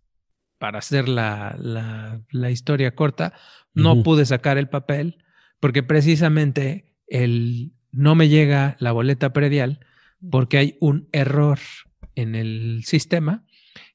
[0.60, 3.34] para hacer la, la, la historia corta,
[3.74, 5.24] no pude sacar el papel
[5.60, 9.80] porque precisamente el no me llega la boleta predial
[10.30, 11.60] porque hay un error
[12.15, 13.45] en el sistema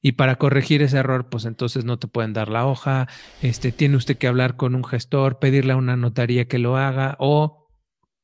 [0.01, 3.07] y para corregir ese error, pues entonces no te pueden dar la hoja,
[3.41, 7.15] este, tiene usted que hablar con un gestor, pedirle a una notaría que lo haga
[7.19, 7.69] o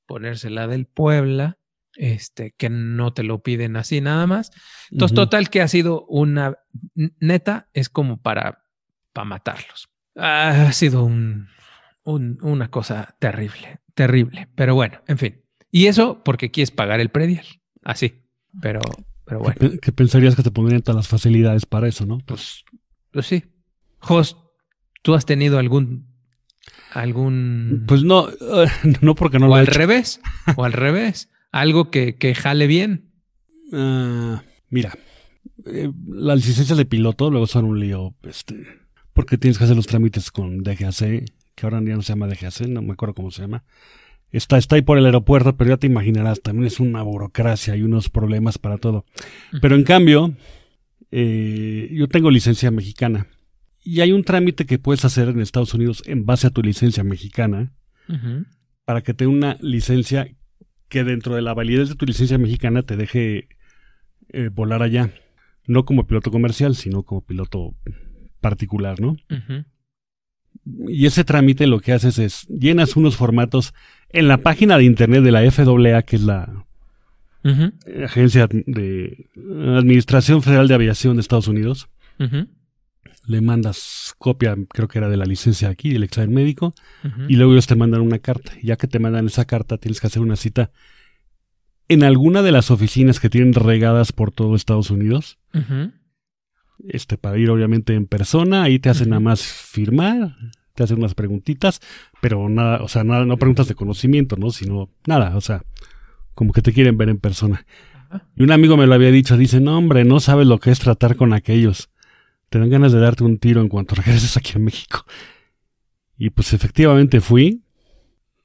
[0.08, 1.58] ponérsela del Puebla,
[2.02, 4.50] este, que no te lo piden así nada más.
[4.90, 6.58] Entonces, total que ha sido una
[6.96, 8.64] neta, es como para,
[9.14, 9.88] para matarlos.
[10.16, 11.48] Ha sido un,
[12.04, 14.50] un- una cosa terrible, terrible.
[14.56, 15.42] Pero bueno, en fin.
[15.70, 17.46] Y eso porque quieres pagar el predial.
[17.84, 18.24] Así.
[18.62, 18.80] Pero,
[19.26, 22.18] pero ¿Qué bueno, ¿Qué pensarías que te pondrían todas las facilidades para eso, no?
[22.26, 22.66] pues
[23.12, 23.44] Pues sí.
[24.02, 24.38] Host,
[25.04, 26.10] ¿tú has tenido algún
[26.94, 28.28] algún Pues no,
[29.02, 30.20] no porque no o lo al revés,
[30.56, 33.12] o al revés, algo que, que jale bien?
[33.74, 34.98] Ah, mira,
[35.66, 38.66] eh, las licencias de piloto luego son un lío, este,
[39.14, 42.68] porque tienes que hacer los trámites con DGAC, que ahora ya no se llama DGAC,
[42.68, 43.64] no me acuerdo cómo se llama.
[44.32, 47.82] Está, está ahí por el aeropuerto, pero ya te imaginarás, también es una burocracia y
[47.82, 49.06] unos problemas para todo.
[49.62, 50.34] Pero en cambio,
[51.12, 53.28] eh, yo tengo licencia mexicana
[53.84, 57.04] y hay un trámite que puedes hacer en Estados Unidos en base a tu licencia
[57.04, 57.74] mexicana
[58.86, 60.28] para que te dé una licencia
[60.92, 63.48] que dentro de la validez de tu licencia mexicana te deje
[64.34, 65.10] eh, volar allá.
[65.66, 67.74] No como piloto comercial, sino como piloto
[68.42, 69.16] particular, ¿no?
[70.88, 73.74] Y ese trámite lo que haces es llenas unos formatos
[74.10, 76.66] en la página de internet de la FAA, que es la.
[78.04, 81.88] Agencia de Administración Federal de Aviación de Estados Unidos.
[82.20, 82.48] Ujú.
[83.26, 86.74] Le mandas copia, creo que era de la licencia aquí, del examen médico,
[87.28, 88.54] y luego ellos te mandan una carta.
[88.62, 90.72] Ya que te mandan esa carta, tienes que hacer una cita
[91.88, 95.38] en alguna de las oficinas que tienen regadas por todo Estados Unidos.
[96.88, 100.36] Este, para ir obviamente en persona, ahí te hacen nada más firmar,
[100.74, 101.80] te hacen unas preguntitas,
[102.22, 104.50] pero nada, o sea, nada, no preguntas de conocimiento, ¿no?
[104.50, 105.64] Sino nada, o sea,
[106.34, 107.66] como que te quieren ver en persona.
[108.36, 110.80] Y un amigo me lo había dicho, dice, no hombre, no sabes lo que es
[110.80, 111.91] tratar con aquellos.
[112.52, 115.06] Te dan ganas de darte un tiro en cuanto regreses aquí a México.
[116.18, 117.62] Y pues efectivamente fui.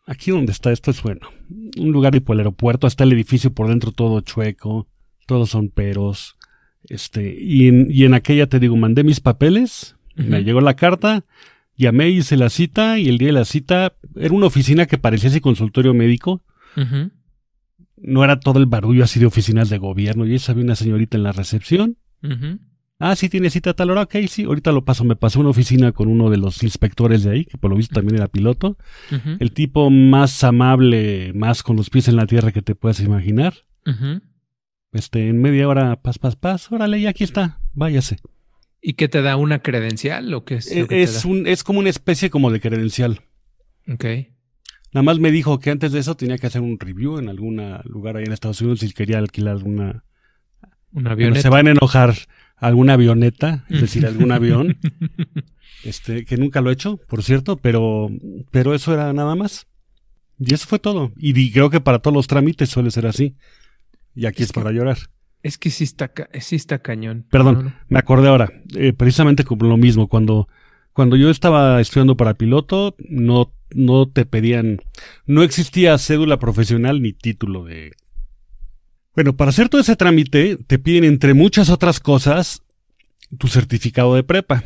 [0.07, 1.29] Aquí donde está esto es bueno.
[1.77, 4.87] Un lugar tipo el aeropuerto, está el edificio por dentro todo chueco,
[5.27, 6.37] todos son peros.
[6.85, 11.25] Este, y en, y en aquella te digo, mandé mis papeles, me llegó la carta,
[11.75, 15.31] llamé, hice la cita, y el día de la cita era una oficina que parecía
[15.31, 16.45] así consultorio médico.
[17.97, 20.25] No era todo el barullo así de oficinas de gobierno.
[20.25, 21.97] Y esa había una señorita en la recepción.
[22.23, 22.61] Ujú.
[22.99, 24.03] Ah, sí, tiene cita a tal hora.
[24.03, 25.05] Ok, sí, ahorita lo paso.
[25.05, 27.77] Me pasó a una oficina con uno de los inspectores de ahí, que por lo
[27.77, 28.79] visto también era piloto.
[29.39, 33.53] El tipo más amable, más con los pies en la tierra que te puedas imaginar.
[33.87, 34.23] Ujú.
[34.93, 36.73] Este, en media hora, paz, paz, paz.
[36.73, 37.61] Órale, y aquí está.
[37.75, 38.17] Váyase.
[38.81, 40.75] ¿Y qué te da una credencial o qué es?
[40.75, 43.21] lo Eh, que Es, te un, es como una especie como de credencial.
[43.93, 44.05] Ok.
[44.93, 47.61] Nada más me dijo que antes de eso tenía que hacer un review en algún
[47.85, 50.05] lugar ahí en Estados Unidos si quería alquilar una...
[50.93, 51.43] Un Bueno, avioneta.
[51.43, 52.15] se van a enojar
[52.57, 54.79] alguna avioneta, es decir, algún avión.
[55.85, 58.11] Este, que nunca lo he hecho, por cierto, pero,
[58.51, 59.67] pero eso era nada más.
[60.39, 61.13] Y eso fue todo.
[61.17, 63.37] Y creo que para todos los trámites suele ser así.
[64.15, 64.99] Y aquí Es es, que- para llorar.
[65.43, 67.25] Es que sí está, sí está cañón.
[67.31, 67.55] Perdón.
[67.55, 67.73] No, no.
[67.89, 70.49] Me acordé ahora, eh, precisamente como lo mismo, cuando,
[70.93, 74.81] cuando yo estaba estudiando para piloto, no, no te pedían,
[75.25, 77.93] no existía cédula profesional ni título de...
[79.17, 82.63] Bueno, para hacer todo ese trámite, te piden, entre muchas otras cosas,
[83.39, 84.63] tu certificado de prepa.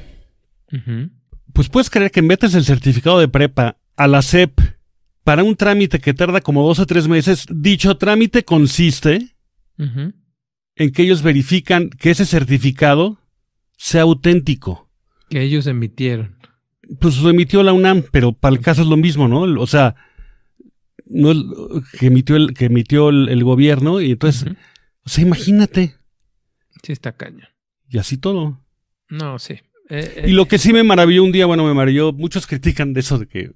[1.52, 4.58] Pues puedes creer que metes el certificado de prepa a la SEP
[5.22, 7.46] para un trámite que tarda como dos o tres meses.
[7.48, 9.36] Dicho trámite consiste
[9.78, 13.20] en que ellos verifican que ese certificado
[13.76, 14.90] sea auténtico.
[15.28, 16.36] Que ellos emitieron.
[16.98, 19.42] Pues lo emitió la UNAM, pero para el caso es lo mismo, ¿no?
[19.60, 19.94] O sea,
[21.10, 21.32] no
[21.98, 24.48] que emitió el, que emitió el, el gobierno y entonces,
[25.04, 25.96] o sea, imagínate.
[26.82, 27.48] Sí está cañón.
[27.88, 28.64] Y así todo.
[29.08, 29.54] No, sí.
[29.90, 32.92] Eh, Y eh, lo que sí me maravilló un día, bueno, me maravilló, muchos critican
[32.92, 33.52] de eso de que,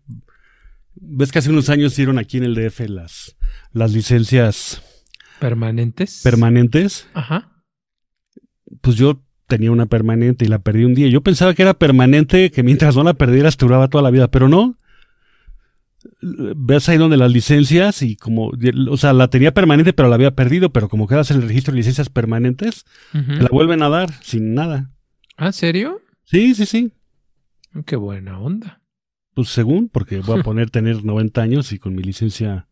[0.97, 3.37] ves que hace unos años dieron aquí en el DF las,
[3.73, 4.83] las licencias
[5.39, 6.21] permanentes.
[6.25, 7.07] permanentes.
[7.15, 7.53] Ajá.
[8.81, 11.09] Pues yo tenía una permanente y la perdí un día.
[11.09, 14.49] Yo pensaba que era permanente, que mientras no la perdieras duraba toda la vida, pero
[14.49, 14.77] no.
[16.57, 18.53] Ves ahí donde las licencias y como,
[18.91, 21.73] o sea, la tenía permanente pero la había perdido, pero como quedas en el registro
[21.73, 24.91] de licencias permanentes, te la vuelven a dar sin nada.
[25.37, 26.01] ¿Ah, serio?
[26.25, 26.93] Sí, sí, sí.
[27.87, 28.81] Qué buena onda.
[29.35, 32.69] Pues según, porque voy a poner tener 90 años y con mi licencia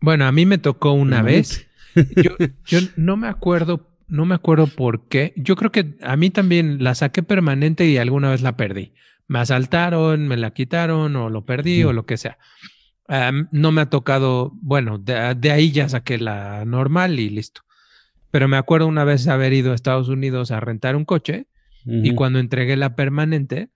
[0.00, 1.66] Bueno, a mí me tocó una vez.
[2.16, 2.36] Yo,
[2.66, 5.32] yo no me acuerdo, no me acuerdo por qué.
[5.36, 8.92] Yo creo que a mí también la saqué permanente y alguna vez la perdí.
[9.30, 12.36] Me asaltaron, me la quitaron o lo perdí o lo que sea.
[13.52, 17.60] No me ha tocado, bueno, de, de ahí ya saqué la normal y listo.
[18.32, 21.46] Pero me acuerdo una vez haber ido a Estados Unidos a rentar un coche
[21.86, 23.70] y cuando entregué la permanente,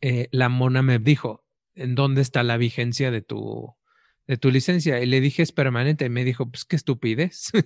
[0.00, 1.44] eh, la mona me dijo,
[1.76, 3.72] ¿en dónde está la vigencia de tu,
[4.26, 5.00] de tu licencia?
[5.00, 6.06] Y le dije, es permanente.
[6.06, 7.52] Y me dijo, pues qué estupidez.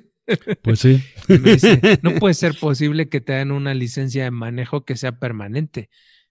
[0.63, 1.03] Pues sí.
[1.29, 4.95] Y me dice, no puede ser posible que te den una licencia de manejo que
[4.95, 5.91] sea permanente.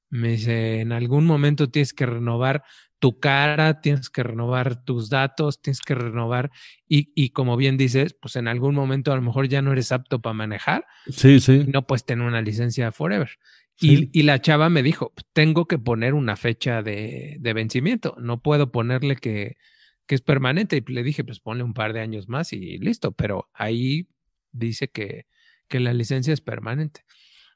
[0.09, 2.63] Me dice, en algún momento tienes que renovar
[2.99, 6.51] tu cara, tienes que renovar tus datos, tienes que renovar
[6.87, 9.91] y, y como bien dices, pues en algún momento a lo mejor ya no eres
[9.93, 11.63] apto para manejar Sí, sí.
[11.67, 13.29] y no puedes tener una licencia forever.
[13.77, 14.09] Sí.
[14.11, 18.41] Y, y la chava me dijo, tengo que poner una fecha de, de vencimiento, no
[18.41, 19.55] puedo ponerle que,
[20.05, 20.83] que es permanente.
[20.85, 24.09] Y le dije, pues ponle un par de años más y listo, pero ahí
[24.51, 25.27] dice que,
[25.69, 27.05] que la licencia es permanente.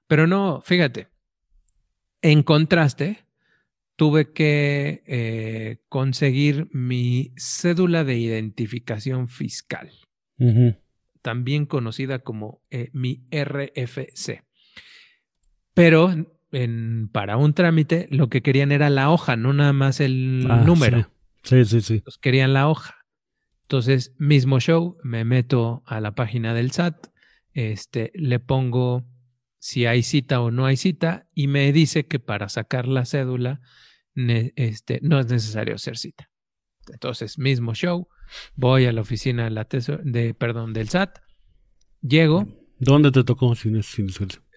[0.08, 1.10] Pero no, fíjate,
[2.24, 3.20] en contraste,
[3.96, 9.92] tuve que eh, conseguir mi cédula de identificación fiscal
[11.22, 14.44] también conocida como eh, mi RFC.
[15.74, 16.12] Pero
[16.52, 20.64] en- para un trámite lo que querían era la hoja, no nada más el Ah,
[20.66, 21.10] número.
[21.44, 22.00] Sí, sí, sí.
[22.02, 22.96] Pues querían la hoja.
[23.64, 27.08] Entonces, mismo show, me meto a la página del SAT,
[27.54, 29.06] este, le pongo
[29.66, 33.62] si hay cita o no hay cita y me dice que para sacar la cédula
[34.14, 36.30] ne- este, no es necesario hacer cita.
[36.92, 38.10] Entonces, mismo show,
[38.56, 39.66] voy a la oficina de, la
[40.04, 41.20] de perdón, del SAT,
[42.02, 42.46] llego,
[42.78, 44.10] ¿Dónde te tocó sin, sin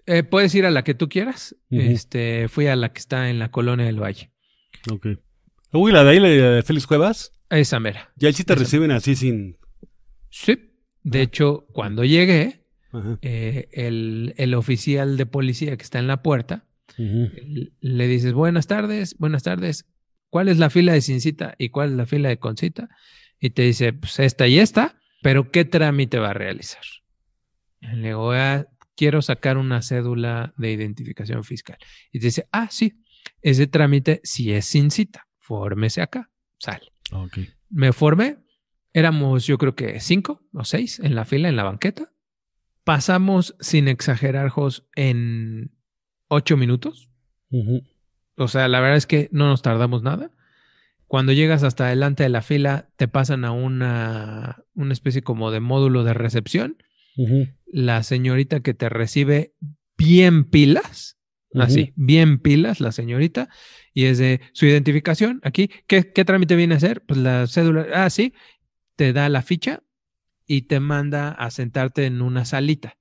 [0.07, 1.55] eh, puedes ir a la que tú quieras.
[1.71, 4.33] Este, fui a la que está en la colonia del Valle.
[4.91, 5.07] Ok.
[5.73, 7.31] Uy, la de ahí, la de Félix Cuevas.
[7.49, 8.13] Esa mera.
[8.17, 8.61] Ya sí te Esa.
[8.65, 9.57] reciben así sin.
[10.31, 10.59] Sí.
[11.05, 11.23] De Ah.
[11.23, 12.66] hecho, cuando llegué.
[13.23, 16.65] Eh, el, el oficial de policía que está en la puerta,
[17.81, 19.85] le dices, buenas tardes, buenas tardes,
[20.31, 22.89] ¿cuál es la fila de sin cita y cuál es la fila de con cita?
[23.39, 26.83] Y te dice, pues esta y esta, pero ¿qué trámite va a realizar?
[27.81, 31.77] Y Le digo, "Ah, quiero sacar una cédula de identificación fiscal.
[32.11, 33.05] Y te dice, ah, sí,
[33.43, 36.91] ese trámite si es sin cita, fórmese acá, sale.
[37.69, 38.39] Me formé,
[38.93, 42.11] éramos yo creo que cinco o seis en la fila, en la banqueta.
[42.87, 45.73] Pasamos, sin exagerar, Jos, en
[46.29, 47.11] ocho minutos.
[48.37, 50.31] O sea, la verdad es que no nos tardamos nada.
[51.09, 55.59] Cuando llegas hasta adelante de la fila, te pasan a una, una especie como de
[55.59, 56.77] módulo de recepción.
[57.67, 59.53] La señorita que te recibe
[59.99, 61.19] bien pilas,
[61.55, 63.49] así, bien pilas la señorita,
[63.95, 65.73] y es de su identificación aquí.
[65.89, 67.01] ¿Qué, qué trámite viene a hacer?
[67.05, 68.33] Pues la cédula, ah, sí,
[68.95, 69.83] te da la ficha
[70.47, 72.97] y te manda a sentarte en una salita.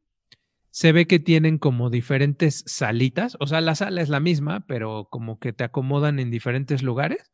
[0.72, 5.08] Se ve que tienen como diferentes salitas, o sea, la sala es la misma, pero
[5.10, 7.32] como que te acomodan en diferentes lugares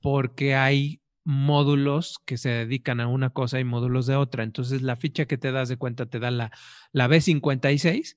[0.00, 4.44] porque hay módulos que se dedican a una cosa y módulos de otra.
[4.44, 6.52] Entonces la ficha que te das de cuenta te da la,
[6.92, 8.16] la B56,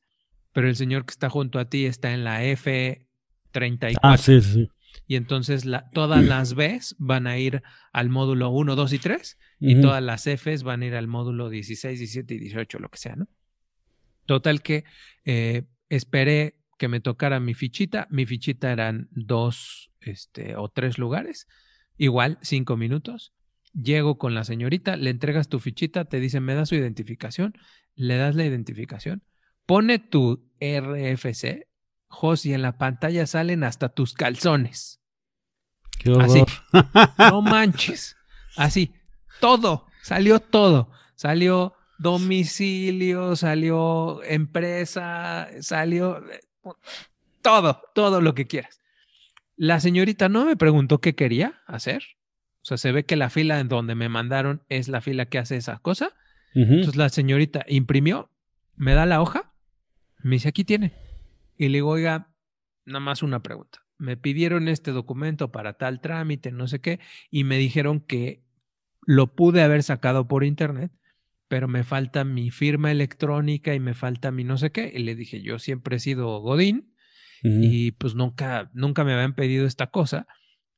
[0.51, 3.99] pero el señor que está junto a ti está en la F34.
[4.01, 4.69] Ah, sí, sí.
[5.05, 7.61] Y entonces la- todas las Bs van a ir
[7.93, 11.49] al módulo 1, 2 y 3 y todas las Fs van a ir al módulo
[11.49, 13.27] 16, 17 y 18, lo que sea, ¿no?
[14.25, 14.83] Total que
[15.25, 18.07] eh, esperé que me tocara mi fichita.
[18.09, 21.47] Mi fichita eran dos este, o tres lugares,
[21.97, 23.33] igual cinco minutos.
[23.73, 27.53] Llego con la señorita, le entregas tu fichita, te dice, me da su identificación,
[27.95, 29.23] le das la identificación,
[29.65, 31.66] pone tu RFC,
[32.07, 35.01] Jos, y en la pantalla salen hasta tus calzones.
[35.99, 36.23] Qué horror.
[36.23, 36.43] Así.
[37.17, 38.15] No manches.
[38.55, 38.93] Así,
[39.39, 40.91] todo, salió todo.
[41.15, 46.39] Salió domicilio, salió empresa, salió eh,
[47.41, 48.81] todo, todo lo que quieras.
[49.55, 52.03] La señorita no me preguntó qué quería hacer.
[52.61, 55.39] O sea, se ve que la fila en donde me mandaron es la fila que
[55.39, 56.11] hace esa cosa.
[56.53, 58.31] Entonces la señorita imprimió,
[58.75, 59.53] me da la hoja,
[60.23, 60.93] me dice, aquí tiene.
[61.57, 62.33] Y le digo, oiga,
[62.85, 63.85] nada más una pregunta.
[63.97, 66.99] Me pidieron este documento para tal trámite, no sé qué,
[67.31, 68.43] y me dijeron que
[69.01, 70.91] lo pude haber sacado por internet,
[71.47, 74.91] pero me falta mi firma electrónica y me falta mi no sé qué.
[74.93, 76.93] Y le dije, yo siempre he sido Godín
[77.41, 80.27] y pues nunca, nunca me habían pedido esta cosa.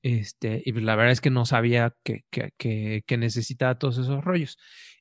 [0.02, 3.98] Este, y pues la verdad es que no sabía que, que, que, que necesitaba todos
[3.98, 4.58] esos rollos.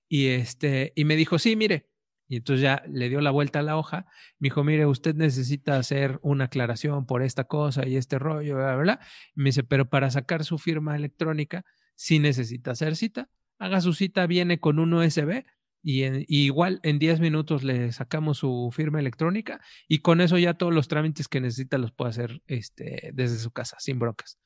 [0.08, 1.88] Y este, y me dijo, sí, mire.
[2.28, 4.06] Y entonces ya le dio la vuelta a la hoja.
[4.38, 8.74] Me dijo, mire, usted necesita hacer una aclaración por esta cosa y este rollo, bla,
[8.74, 9.00] bla, bla.
[9.34, 11.64] Y me dice, pero para sacar su firma electrónica,
[11.94, 13.30] sí necesita hacer cita.
[13.58, 15.44] Haga su cita, viene con un USB
[15.82, 20.74] y, igual en 10 minutos le sacamos su firma electrónica y con eso ya todos
[20.74, 24.38] los trámites que necesita los puede hacer este, desde su casa, sin broncas.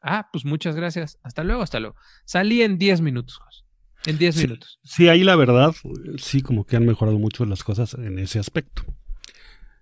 [0.00, 1.18] Ah, pues muchas gracias.
[1.22, 1.96] Hasta luego, hasta luego.
[2.26, 3.40] Salí en 10 minutos.
[4.06, 4.42] En 10 Sí.
[4.42, 4.78] minutos.
[4.84, 5.74] Sí, ahí la verdad,
[6.18, 8.84] sí, como que han mejorado mucho las cosas en ese aspecto.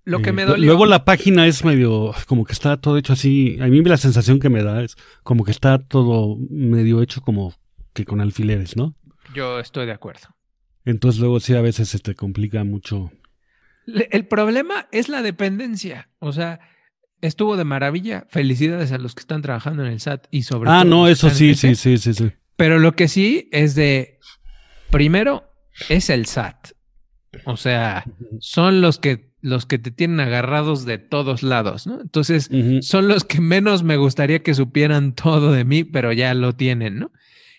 [0.05, 0.67] Lo que Eh, me dolió.
[0.67, 3.57] Luego la página es medio, como que está todo hecho así.
[3.61, 7.55] A mí la sensación que me da es como que está todo medio hecho como
[7.93, 8.97] que con alfileres, ¿no?
[9.35, 10.29] Yo estoy de acuerdo.
[10.85, 13.13] Entonces luego sí a veces se te complica mucho.
[13.87, 16.09] Le- El problema es la dependencia.
[16.19, 16.59] O sea,
[17.21, 18.27] estuvo de maravilla.
[18.29, 21.21] Felicidades a los que están trabajando en el SAT y sobre Ah, todo no, los
[21.21, 22.33] que eso sí, sí, sí, sí, sí.
[22.63, 24.21] Pero lo que sí es de,
[24.93, 25.51] primero,
[25.89, 26.69] es el SAT.
[27.45, 28.05] O sea,
[28.39, 32.01] son los que, los que te tienen agarrados de todos lados, ¿no?
[32.01, 32.49] Entonces,
[32.83, 37.01] son los que menos me gustaría que supieran todo de mí, pero ya lo tienen,
[37.01, 37.11] ¿no?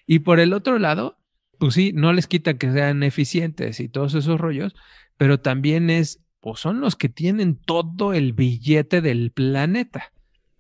[0.07, 1.19] Y por el otro lado,
[1.59, 4.73] pues sí, no les quita que sean eficientes y todos esos rollos,
[5.17, 10.13] pero también es, pues son los que tienen todo el billete del planeta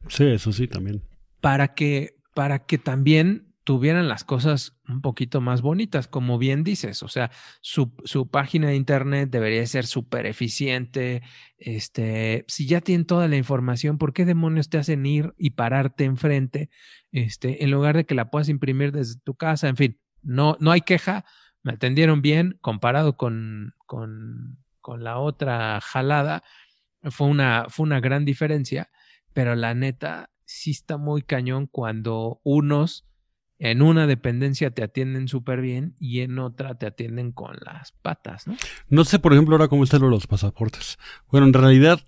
[0.09, 1.01] Sí, eso sí, también.
[1.39, 7.03] para que, para que también tuvieran las cosas un poquito más bonitas, como bien dices.
[7.03, 11.21] O sea, su, su página de internet debería ser súper eficiente.
[11.57, 16.03] Este, si ya tienen toda la información, ¿por qué demonios te hacen ir y pararte
[16.03, 16.69] enfrente?
[17.11, 19.67] Este, en lugar de que la puedas imprimir desde tu casa.
[19.67, 21.25] En fin, no, no hay queja.
[21.63, 26.43] Me atendieron bien comparado con, con, con la otra jalada.
[27.03, 28.89] Fue una, fue una gran diferencia
[29.33, 33.05] pero la neta sí está muy cañón cuando unos
[33.63, 38.45] en una dependencia te atienden súper bien y en otra te atienden con las patas,
[38.45, 38.57] ¿no?
[38.89, 40.99] No sé, por ejemplo, ahora cómo están los pasaportes.
[41.31, 42.01] Bueno, en realidad,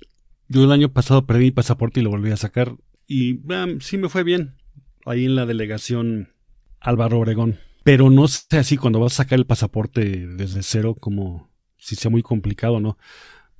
[0.49, 2.75] yo el año pasado perdí mi pasaporte y lo volví a sacar.
[3.07, 4.57] Y um, sí me fue bien.
[5.05, 6.33] Ahí en la delegación
[6.81, 7.57] Álvaro Obregón.
[7.85, 12.11] Pero no sé así cuando vas a sacar el pasaporte desde cero, como si sea
[12.11, 12.97] muy complicado, ¿no?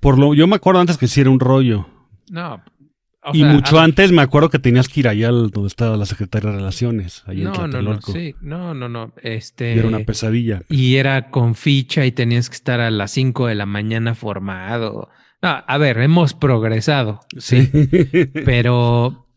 [0.02, 1.88] Por lo, yo me acuerdo antes que sí era un rollo.
[2.30, 2.62] No.
[3.26, 5.68] O y sea, mucho a- antes me acuerdo que tenías que ir allá al- donde
[5.68, 9.14] estaba la Secretaría de Relaciones, ahí en No, no, no, sí, no, no, no.
[9.24, 9.74] Y Este.
[9.78, 10.62] era una pesadilla.
[10.70, 15.10] Y era con ficha y tenías que estar a las 5 de la mañana formado.
[15.42, 17.70] No, a ver, hemos progresado, sí,
[18.46, 19.28] pero,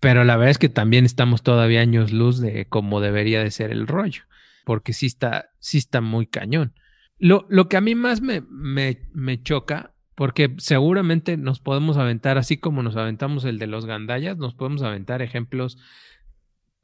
[0.00, 3.70] pero la verdad es que también estamos todavía años luz de cómo debería de ser
[3.72, 4.22] el rollo,
[4.64, 6.74] porque sí está, sí está muy cañón.
[7.18, 12.36] Lo, lo que a mí más me, me, me choca, porque seguramente nos podemos aventar,
[12.38, 15.78] así como nos aventamos el de los gandallas, nos podemos aventar ejemplos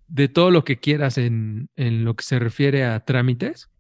[0.07, 3.70] de todo lo que quieras en, en lo que se refiere a trámites.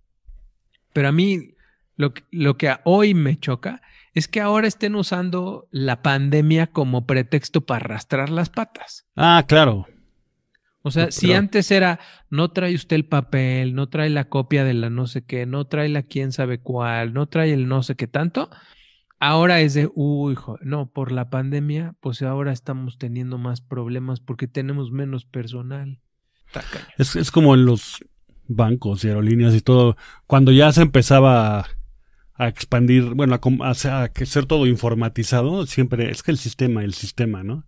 [0.92, 1.54] Pero a mí
[1.96, 3.82] lo, que- lo que a hoy me choca
[4.14, 9.06] es que ahora estén usando la pandemia como pretexto para arrastrar las patas.
[9.16, 9.86] ah, claro.
[10.84, 14.64] O sea, Pero- si antes era, no trae usted el papel, no trae la copia
[14.64, 17.82] de la no sé qué, no trae la quién sabe cuál, no trae el no
[17.84, 18.50] sé qué tanto,
[19.22, 24.20] ahora es de, uy, jo- no, por la pandemia, pues ahora estamos teniendo más problemas
[24.20, 26.00] porque tenemos menos personal.
[26.98, 28.04] Es, es como en los
[28.48, 29.96] bancos y aerolíneas y todo.
[30.26, 31.66] Cuando ya se empezaba a,
[32.34, 36.84] a expandir, bueno, a, a hacer- a ser todo informatizado, siempre es que el sistema,
[36.84, 37.64] el sistema, ¿no?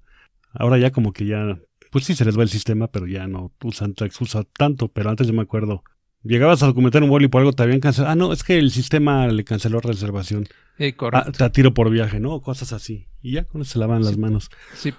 [0.53, 1.59] Ahora ya como que ya,
[1.91, 4.89] pues sí se les va el sistema, pero ya no usan, se usa tanto.
[4.89, 5.83] Pero antes yo me acuerdo,
[6.25, 8.13] llegabas a documentar un vuelo y por algo te habían cancelado.
[8.13, 10.47] Ah, no, es que el sistema le canceló reservación.
[10.79, 11.33] Eh, Ah, correcto.
[11.33, 12.41] te tiro por viaje, ¿no?
[12.41, 13.07] Cosas así.
[13.23, 14.51] Y ya con eso se lavan las manos.
[14.75, 14.93] Sí.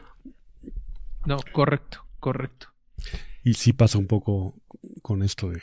[1.25, 2.67] No, correcto, correcto.
[3.43, 4.53] Y sí pasa un poco
[5.01, 5.61] con esto de,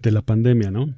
[0.00, 0.94] de la pandemia, ¿no?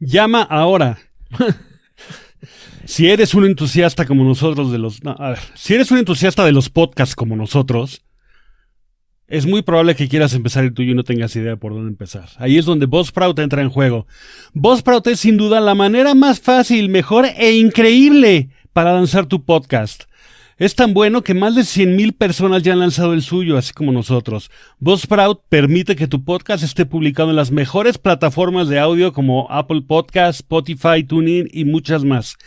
[0.00, 0.98] Llama ahora.
[2.84, 5.02] si eres un entusiasta como nosotros de los...
[5.02, 8.02] no, a ver, si eres un entusiasta de los podcasts como nosotros,
[9.28, 12.28] es muy probable que quieras empezar el tuyo y no tengas idea por dónde empezar.
[12.38, 14.06] Ahí es donde Buzzsprout entra en juego.
[14.54, 20.04] Buzzsprout es sin duda la manera más fácil, mejor e increíble para lanzar tu podcast.
[20.58, 23.92] Es tan bueno que más de 100.000 personas ya han lanzado el suyo, así como
[23.92, 24.50] nosotros.
[24.80, 29.82] Buzzsprout permite que tu podcast esté publicado en las mejores plataformas de audio como Apple
[29.86, 32.38] Podcasts, Spotify, TuneIn y muchas más.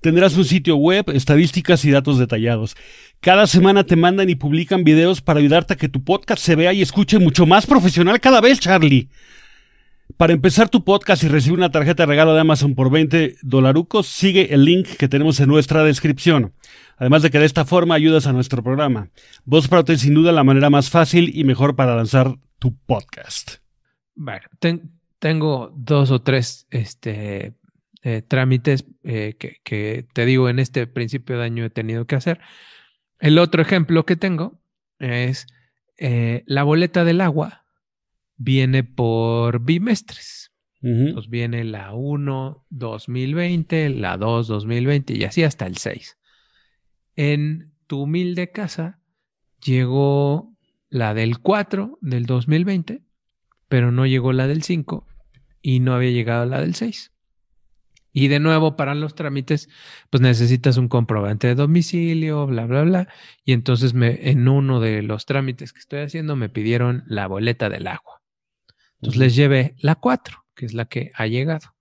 [0.00, 2.74] Tendrás un sitio web, estadísticas y datos detallados.
[3.20, 6.72] Cada semana te mandan y publican videos para ayudarte a que tu podcast se vea
[6.72, 9.10] y escuche mucho más profesional cada vez, Charlie.
[10.16, 14.06] Para empezar tu podcast y recibir una tarjeta de regalo de Amazon por 20 dolarucos,
[14.06, 16.54] sigue el link que tenemos en nuestra descripción.
[16.96, 19.10] Además de que de esta forma ayudas a nuestro programa.
[19.44, 23.56] Buzzsprout es sin duda la manera más fácil y mejor para lanzar tu podcast.
[24.14, 27.54] Bueno, ten- tengo dos o tres este,
[28.02, 32.16] eh, trámites eh, que, que te digo en este principio de año he tenido que
[32.16, 32.40] hacer.
[33.18, 34.60] El otro ejemplo que tengo
[34.98, 35.46] es
[35.98, 37.64] eh, la boleta del agua
[38.40, 40.50] viene por bimestres.
[40.82, 41.12] Ujú.
[41.14, 46.16] Nos viene la 1 2020, la 2 2020 y así hasta el 6.
[47.16, 48.98] En tu humilde casa
[49.62, 50.56] llegó
[50.88, 53.02] la del 4 del 2020,
[53.68, 55.06] pero no llegó la del 5
[55.60, 57.12] y no había llegado la del 6.
[58.12, 59.68] Y de nuevo, para los trámites,
[60.08, 63.08] pues necesitas un comprobante de domicilio, bla, bla, bla.
[63.44, 67.68] Y entonces me, en uno de los trámites que estoy haciendo me pidieron la boleta
[67.68, 68.19] del agua.
[69.00, 71.74] Entonces les llevé la 4, que es la que ha llegado.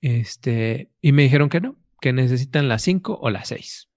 [0.00, 3.88] Este, y me dijeron que no, que necesitan la 5 o la 6.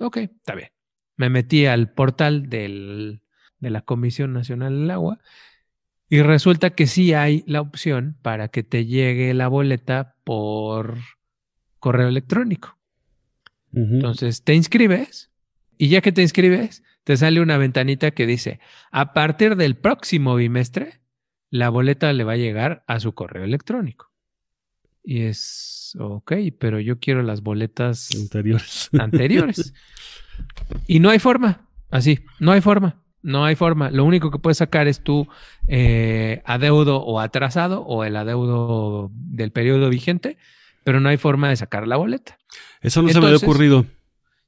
[0.00, 0.70] Ok, está bien.
[1.16, 3.20] Me metí al portal del,
[3.58, 5.18] de la Comisión Nacional del Agua
[6.08, 10.98] y resulta que sí hay la opción para que te llegue la boleta por
[11.78, 12.78] correo electrónico.
[13.72, 15.30] Entonces te inscribes
[15.76, 18.58] y ya que te inscribes, te sale una ventanita que dice,
[18.90, 21.00] a partir del próximo bimestre,
[21.50, 24.12] la boleta le va a llegar a su correo electrónico.
[25.02, 28.90] Y es, ok, pero yo quiero las boletas Anteriores.
[28.98, 29.74] anteriores.
[30.86, 33.90] Y no hay forma, así, no hay forma, no hay forma.
[33.90, 35.26] Lo único que puedes sacar es tu
[35.66, 40.36] eh, adeudo o atrasado o el adeudo del periodo vigente,
[40.84, 42.36] pero no hay forma de sacar la boleta.
[42.82, 43.86] Eso no se me había ocurrido.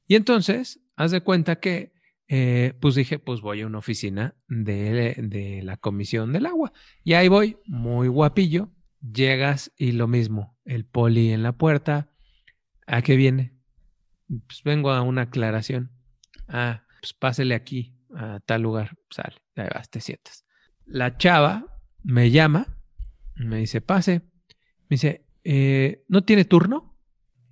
[0.07, 1.91] Y entonces, haz de cuenta que,
[2.29, 6.71] eh, pues dije, pues voy a una oficina de, de la Comisión del Agua.
[7.03, 8.69] Y ahí voy, muy guapillo.
[9.01, 12.11] Llegas y lo mismo, el poli en la puerta.
[12.85, 13.53] ¿A qué viene?
[14.27, 15.91] Pues vengo a una aclaración.
[16.47, 18.97] Ah, pues pásele aquí, a tal lugar.
[19.09, 20.45] Sale, ahí vas, te sientas.
[20.85, 21.65] La chava
[22.03, 22.77] me llama,
[23.35, 24.21] me dice, pase.
[24.89, 26.95] Me dice, "Eh, ¿no tiene turno?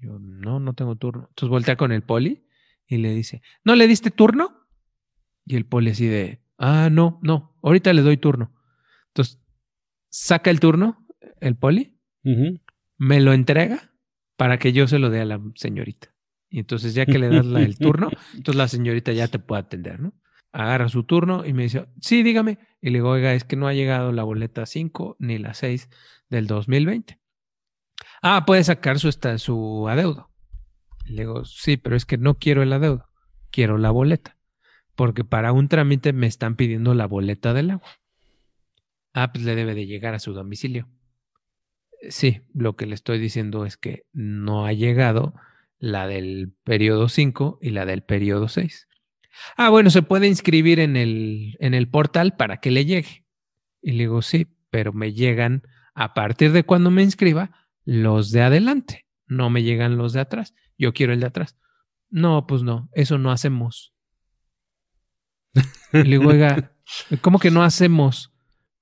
[0.01, 1.27] Yo, no, no tengo turno.
[1.29, 2.45] Entonces voltea con el poli
[2.87, 4.56] y le dice, ¿no le diste turno?
[5.47, 8.53] Y el poli así de, ah, no, no, ahorita le doy turno.
[9.07, 9.39] Entonces,
[10.09, 11.05] saca el turno,
[11.39, 11.97] el poli,
[12.97, 13.93] me lo entrega
[14.35, 16.13] para que yo se lo dé a la señorita.
[16.49, 19.61] Y entonces ya que le das la- el turno, entonces la señorita ya te puede
[19.61, 20.13] atender, ¿no?
[20.51, 22.57] Agarra su turno y me dice, sí, dígame.
[22.81, 25.89] Y le digo, oiga, es que no ha llegado la boleta 5 ni la 6
[26.29, 27.19] del 2020.
[28.21, 30.31] Ah, puede sacar su, su adeudo.
[31.05, 33.07] Y le digo, sí, pero es que no quiero el adeudo,
[33.51, 34.36] quiero la boleta.
[34.97, 37.87] Porque para un trámite me están pidiendo la boleta del agua.
[39.13, 40.89] Ah, pues le debe de llegar a su domicilio.
[42.09, 45.35] Sí, lo que le estoy diciendo es que no ha llegado
[45.77, 48.87] la del periodo 5 y la del periodo 6.
[49.55, 53.23] Ah, bueno, se puede inscribir en el, en el portal para que le llegue.
[53.83, 55.61] Y le digo, sí, pero me llegan
[55.93, 57.51] a partir de cuando me inscriba
[57.85, 59.05] los de adelante.
[59.27, 60.55] No me llegan los de atrás.
[60.75, 61.55] Yo quiero el de atrás.
[62.09, 63.93] No, pues no, eso no hacemos.
[65.91, 66.71] Le digo, oiga,
[67.21, 68.33] ¿cómo que no hacemos?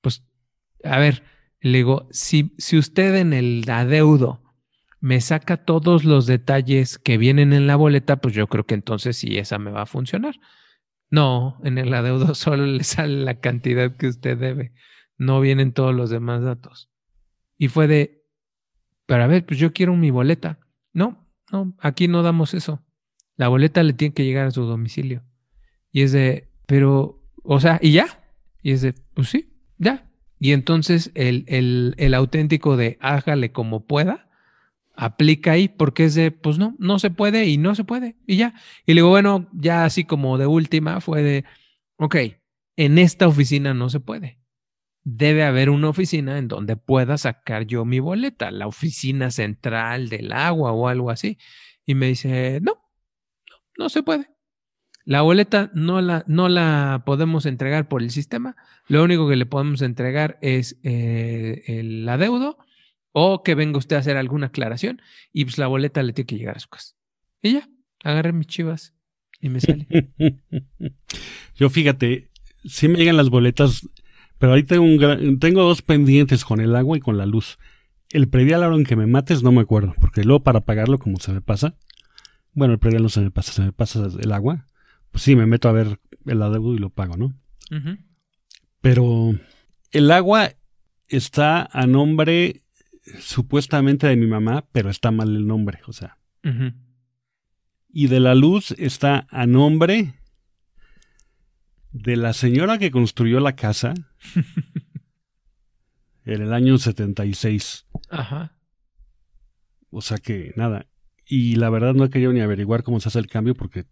[0.01, 0.23] Pues,
[0.83, 1.23] a ver,
[1.61, 4.41] le digo, si, si usted en el adeudo
[4.99, 9.17] me saca todos los detalles que vienen en la boleta, pues yo creo que entonces
[9.17, 10.35] sí, esa me va a funcionar.
[11.09, 14.73] No, en el adeudo solo le sale la cantidad que usted debe.
[15.17, 16.89] No vienen todos los demás datos.
[17.57, 18.25] Y fue de,
[19.05, 20.59] pero a ver, pues yo quiero mi boleta.
[20.91, 22.83] No, no, aquí no damos eso.
[23.37, 25.23] La boleta le tiene que llegar a su domicilio.
[25.91, 28.07] Y es de, pero, o sea, ¿y ya?
[28.61, 30.09] Y es de, pues sí, ya.
[30.39, 34.29] Y entonces el, el, el auténtico de hágale como pueda,
[34.95, 38.37] aplica ahí porque es de, pues no, no se puede y no se puede y
[38.37, 38.53] ya.
[38.85, 41.45] Y le digo, bueno, ya así como de última fue de,
[41.97, 42.15] ok,
[42.77, 44.39] en esta oficina no se puede.
[45.03, 50.33] Debe haber una oficina en donde pueda sacar yo mi boleta, la oficina central del
[50.33, 51.37] agua o algo así.
[51.85, 54.34] Y me dice, no, no, no se puede.
[55.05, 58.55] La boleta no la, no la podemos entregar por el sistema.
[58.87, 62.57] Lo único que le podemos entregar es eh, el adeudo
[63.11, 65.01] o que venga usted a hacer alguna aclaración
[65.31, 66.95] y pues la boleta le tiene que llegar a su casa.
[67.41, 67.69] Y ya,
[68.03, 68.95] agarré mis chivas
[69.39, 69.87] y me sale.
[71.55, 72.29] Yo fíjate,
[72.65, 73.87] sí me llegan las boletas,
[74.39, 77.59] pero ahí tengo, un tengo dos pendientes con el agua y con la luz.
[78.09, 81.19] El predial ahora en que me mates no me acuerdo, porque luego para pagarlo como
[81.19, 81.75] se me pasa,
[82.53, 84.65] bueno, el predial no se me pasa, se me pasa el agua,
[85.15, 87.33] pues sí, me meto a ver el adeudo y lo pago, ¿no?
[88.81, 89.33] Pero
[89.91, 90.55] el agua
[91.07, 92.63] está a nombre
[93.21, 96.17] supuestamente de mi mamá, pero está mal el nombre, o sea.
[97.87, 100.15] Y de la luz está a nombre
[101.93, 103.93] de la señora que construyó la casa
[106.25, 107.85] en el año 76.
[108.09, 108.57] Ajá.
[109.91, 110.87] O sea que nada.
[111.25, 113.85] Y la verdad no he querido ni averiguar cómo se hace el cambio porque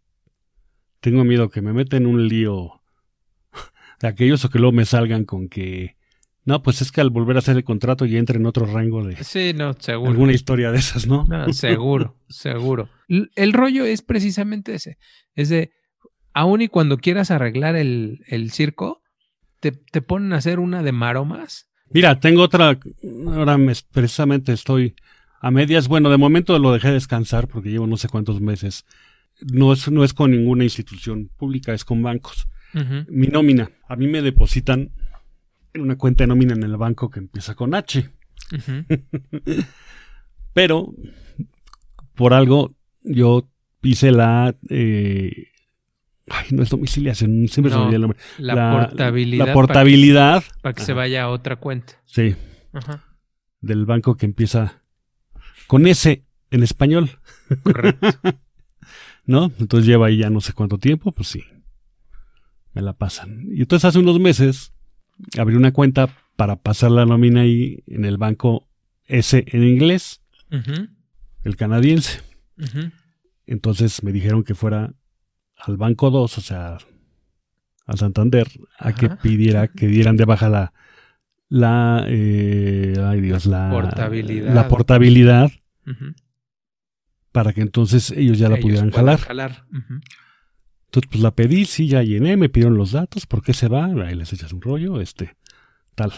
[1.03, 2.81] tengo miedo que me meta en un lío
[3.99, 5.97] de aquellos o que luego me salgan con que
[6.45, 9.05] no, pues es que al volver a hacer el contrato ya entra en otro rango
[9.05, 10.11] de Sí, no, seguro.
[10.11, 11.25] alguna historia de esas, ¿no?
[11.25, 12.89] No, seguro, seguro.
[13.07, 14.97] El rollo es precisamente ese.
[15.35, 15.71] Es de,
[16.33, 19.01] aun y cuando quieras arreglar el, el circo,
[19.61, 21.69] te, te ponen a hacer una de maromas.
[21.91, 22.77] Mira, tengo otra.
[23.27, 24.95] Ahora me- precisamente estoy
[25.39, 25.87] a medias.
[25.87, 28.83] Bueno, de momento lo dejé descansar porque llevo no sé cuántos meses.
[29.51, 32.47] No es, no es con ninguna institución pública, es con bancos.
[33.07, 33.69] Mi nómina.
[33.87, 34.91] A mí me depositan
[35.73, 38.09] en una cuenta de nómina en el banco que empieza con H.
[40.53, 40.93] Pero
[42.15, 43.49] por algo yo
[43.81, 45.53] hice la eh,
[46.29, 48.19] Ay, no es domiciliación, siempre se me olvida el nombre.
[48.37, 49.47] La, portabilidad.
[49.47, 50.43] La portabilidad.
[50.61, 51.01] Para que, se Ajá.
[51.01, 51.93] vaya a otra cuenta.
[52.05, 52.35] Sí,
[52.71, 53.03] Ajá.
[53.59, 54.81] del banco que empieza
[55.67, 57.09] con S en español,
[57.63, 58.07] Correcto.
[59.25, 59.51] ¿no?
[59.59, 61.43] Entonces lleva ahí ya no sé cuánto tiempo, pues sí.
[62.73, 63.47] Me la pasan.
[63.51, 64.73] Y entonces hace unos meses
[65.37, 68.67] abrí una cuenta para pasar la nómina ahí en el banco
[69.05, 70.21] S en inglés,
[71.43, 72.21] el canadiense.
[73.45, 74.93] Entonces me dijeron que fuera
[75.57, 76.77] al banco 2, o sea,
[77.85, 78.47] al Santander,
[78.79, 80.73] a que pidiera que dieran de baja la
[81.49, 84.55] la eh, ay Dios, la Portabilidad.
[84.55, 85.51] la portabilidad.
[87.33, 89.19] Para que entonces ellos ya la Ellos pudieran jalar.
[90.85, 93.87] Entonces pues la pedí, sí ya llené, me pidieron los datos, ¿por qué se va?
[93.87, 95.35] Ahí les echas un rollo, este
[95.95, 96.13] tal.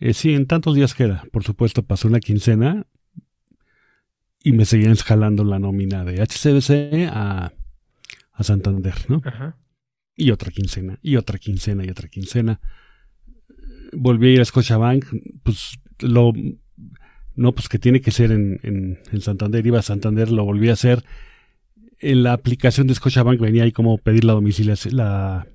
[0.00, 1.24] Eh, sí, en tantos días queda.
[1.30, 2.86] Por supuesto, pasó una quincena
[4.42, 7.52] y me seguían jalando la nómina de HCBC a,
[8.32, 9.22] a Santander, ¿no?
[9.24, 9.56] Ajá.
[10.16, 12.60] y otra quincena, y otra quincena, y otra quincena.
[13.92, 15.04] Volví a ir a Scotiabank,
[15.42, 16.32] pues lo...
[17.36, 20.68] No, pues que tiene que ser en, en, en Santander, iba a Santander, lo volví
[20.68, 21.04] a hacer.
[22.00, 25.46] En la aplicación de Scotiabank venía ahí como pedir la domiciliación, la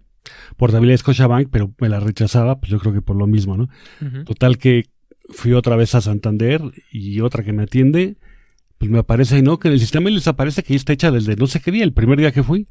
[0.57, 3.69] portabilidad de Scotiabank, pero me la rechazaba, pues yo creo que por lo mismo, ¿no?
[4.25, 4.85] Total que
[5.29, 6.61] fui otra vez a Santander
[6.91, 8.17] y otra que me atiende,
[8.77, 9.59] pues me aparece ahí, ¿no?
[9.59, 11.83] Que en el sistema les aparece que ya está hecha desde no sé qué día,
[11.83, 12.67] el primer día que fui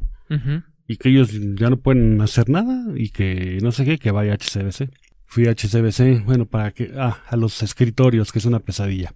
[0.87, 4.33] y que ellos ya no pueden hacer nada y que no sé qué, que vaya
[4.33, 4.91] a HCBC.
[5.31, 9.13] Fui a HCBC, bueno, para que, ah, a los escritorios, que es una pesadilla.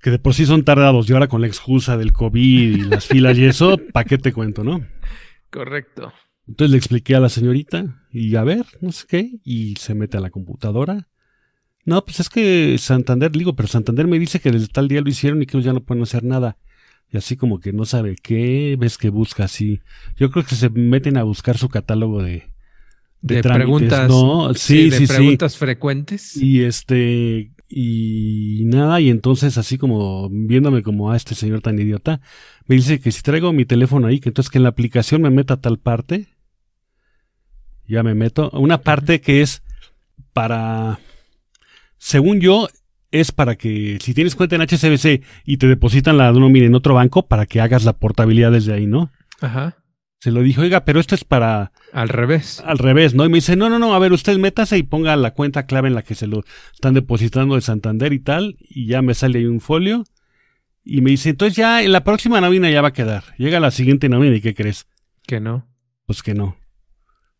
[0.00, 3.06] Que de por sí son tardados y ahora con la excusa del COVID y las
[3.06, 4.86] filas y eso, ¿para qué te cuento, no?
[5.50, 6.12] Correcto.
[6.46, 10.16] Entonces le expliqué a la señorita y a ver, no sé qué, y se mete
[10.16, 11.08] a la computadora.
[11.84, 15.08] No, pues es que Santander, digo, pero Santander me dice que desde tal día lo
[15.08, 16.56] hicieron y que ya no pueden hacer nada.
[17.10, 19.80] Y así como que no sabe qué, ves que busca así.
[20.16, 22.53] Yo creo que se meten a buscar su catálogo de,
[23.24, 24.08] De, trámites, preguntas.
[24.10, 24.52] ¿no?
[24.52, 25.12] Sí, de sí, sí.
[25.14, 26.36] preguntas frecuentes.
[26.36, 32.20] Y este, y nada, y entonces así como viéndome como a este señor tan idiota,
[32.66, 35.30] me dice que si traigo mi teléfono ahí, que entonces que en la aplicación me
[35.30, 36.28] meta a tal parte,
[37.88, 39.62] ya me meto, una parte que es
[40.34, 41.00] para,
[41.96, 42.68] según yo,
[43.10, 46.92] es para que si tienes cuenta en HSBC y te depositan la nómina en otro
[46.92, 49.10] banco, para que hagas la portabilidad desde ahí, ¿no?
[49.40, 49.78] Ajá.
[50.24, 52.62] Se lo dijo, oiga, pero esto es para, Al revés.
[52.64, 53.26] al revés, ¿no?
[53.26, 55.88] Y me dice, no, no, no, a ver, usted métase y ponga la cuenta clave
[55.88, 59.40] en la que se lo están depositando de Santander y tal, y ya me sale
[59.40, 60.04] ahí un folio.
[60.82, 63.22] Y me dice, entonces ya en la próxima nómina ya va a quedar.
[63.36, 64.86] Llega la siguiente nómina y ¿qué crees?
[65.26, 65.66] Que no.
[66.06, 66.56] Pues que no.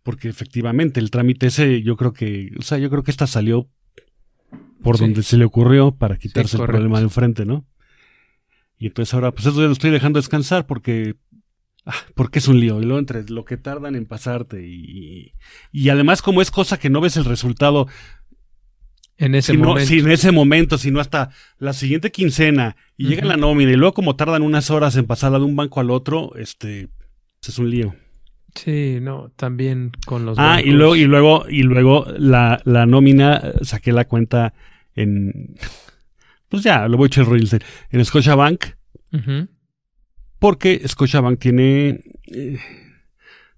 [0.03, 3.67] Porque efectivamente el trámite ese, yo creo que, o sea, yo creo que esta salió
[4.83, 5.05] por Sí.
[5.05, 7.65] donde se le ocurrió para quitarse el problema de enfrente, ¿no?
[8.77, 11.15] Y entonces ahora, pues eso ya lo estoy dejando descansar porque,
[12.15, 12.81] porque es un lío.
[12.81, 15.33] Y luego entre lo que tardan en pasarte y,
[15.73, 17.87] y además como es cosa que no ves el resultado,
[19.17, 19.87] En ese si, no, momento.
[19.89, 23.95] si en ese momento, sino hasta la siguiente quincena y llega la nómina y luego
[23.95, 26.89] como tardan unas horas en pasarla de un banco al otro, este,
[27.47, 27.95] es un lío.
[28.57, 30.75] Sí, no, también con los Ah, y bancos.
[30.75, 34.55] luego, y luego, y luego la, la nómina, eh, saqué la cuenta
[34.95, 35.57] en,
[36.49, 37.27] pues ya, lo voy a echar
[37.91, 38.65] en Scotiabank,
[39.13, 39.49] Ujú.
[40.45, 42.59] Porque Scotiabank tiene, eh,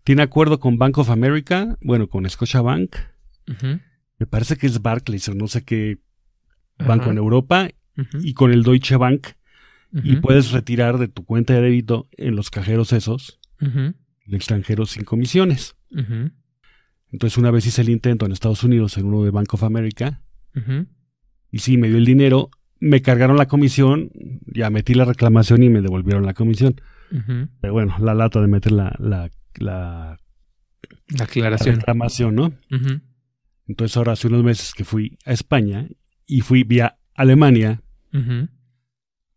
[0.04, 2.94] tiene acuerdo con Bank of America, bueno, con Scotiabank,
[3.48, 3.80] Ujú.
[4.20, 5.98] me parece que es Barclays o no sé qué
[6.78, 7.70] banco en Europa,
[8.20, 9.26] y con el Deutsche Bank,
[10.04, 15.02] y puedes retirar de tu cuenta de débito en los cajeros esos, el extranjero sin
[15.02, 15.74] comisiones.
[17.10, 20.22] Entonces una vez hice el intento en Estados Unidos en uno de Bank of America.
[21.50, 22.50] Y sí, me dio el dinero,
[22.80, 24.10] me cargaron la comisión,
[24.46, 26.80] ya metí la reclamación y me devolvieron la comisión.
[27.60, 30.18] Pero bueno, la lata de meter la, la, la
[31.08, 31.76] La aclaración.
[31.76, 32.52] reclamación, ¿no?
[33.68, 35.88] Entonces ahora hace unos meses que fui a España
[36.26, 37.82] y fui vía Alemania,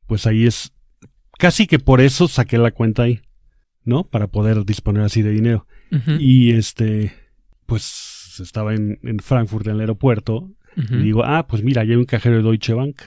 [0.08, 0.74] pues ahí es
[1.38, 3.22] casi que por eso saqué la cuenta ahí,
[3.84, 4.04] ¿no?
[4.10, 5.68] Para poder disponer así de dinero.
[6.20, 7.14] Y este,
[7.66, 10.52] pues estaba en, en Frankfurt, en el aeropuerto.
[10.78, 13.02] Y digo, ah, pues mira, ya hay un cajero de Deutsche Bank.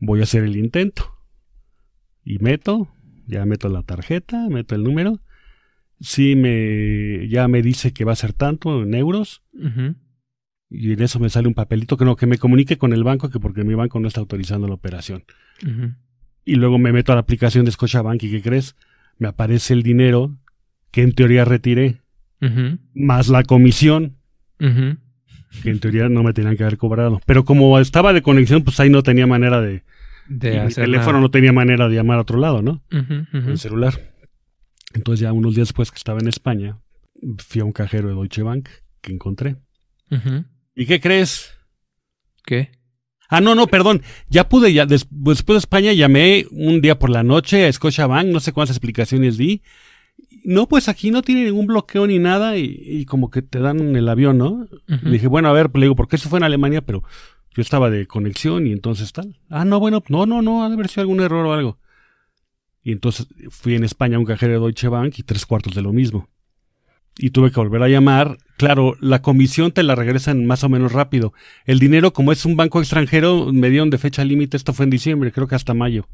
[0.00, 1.14] Voy a hacer el intento.
[2.24, 2.88] Y meto,
[3.26, 5.20] ya meto la tarjeta, meto el número.
[6.00, 9.42] Sí, me, ya me dice que va a ser tanto en euros.
[10.70, 13.28] Y en eso me sale un papelito que no, que me comunique con el banco,
[13.28, 15.24] que porque mi banco no está autorizando la operación.
[16.44, 18.76] Y luego me meto a la aplicación de Scotiabank y ¿qué crees?
[19.18, 20.38] Me aparece el dinero
[20.90, 22.00] que en teoría retiré,
[22.94, 24.16] más la comisión.
[25.62, 27.20] Que en teoría no me tenían que haber cobrado.
[27.26, 29.82] Pero como estaba de conexión, pues ahí no tenía manera de,
[30.60, 31.20] hacer teléfono nada.
[31.22, 32.82] no tenía manera de llamar a otro lado, ¿no?
[32.90, 34.12] El celular.
[34.94, 36.78] Entonces ya unos días después que estaba en España,
[37.38, 38.68] fui a un cajero de Deutsche Bank
[39.00, 39.56] que encontré.
[40.74, 41.52] ¿Y qué crees?
[42.44, 42.70] ¿Qué?
[43.28, 44.02] Ah, no, no, perdón.
[44.28, 48.26] Ya pude, ya des- después de España llamé un día por la noche a Scotiabank,
[48.28, 49.62] no sé cuántas explicaciones di.
[50.44, 53.96] No, pues aquí no tiene ningún bloqueo ni nada y, y como que te dan
[53.96, 54.66] el avión, ¿no?
[54.86, 57.02] Le dije, bueno, a ver, le digo, porque eso fue en Alemania, pero
[57.54, 59.36] yo estaba de conexión y entonces tal.
[59.48, 61.78] Ah, no, bueno, no, no, no, ha de haber sido algún error o algo.
[62.82, 65.82] Y entonces fui en España a un cajero de Deutsche Bank y tres cuartos de
[65.82, 66.28] lo mismo.
[67.18, 68.38] Y tuve que volver a llamar.
[68.56, 71.32] Claro, la comisión te la regresan más o menos rápido.
[71.66, 74.90] El dinero, como es un banco extranjero, me dieron de fecha límite, esto fue en
[74.90, 76.08] diciembre, creo que hasta mayo.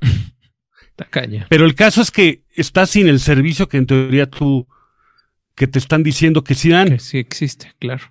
[1.04, 1.46] Tacaña.
[1.48, 4.66] Pero el caso es que estás sin el servicio que en teoría tú,
[5.54, 6.88] que te están diciendo que sí dan.
[6.90, 8.02] Que sí existe, claro.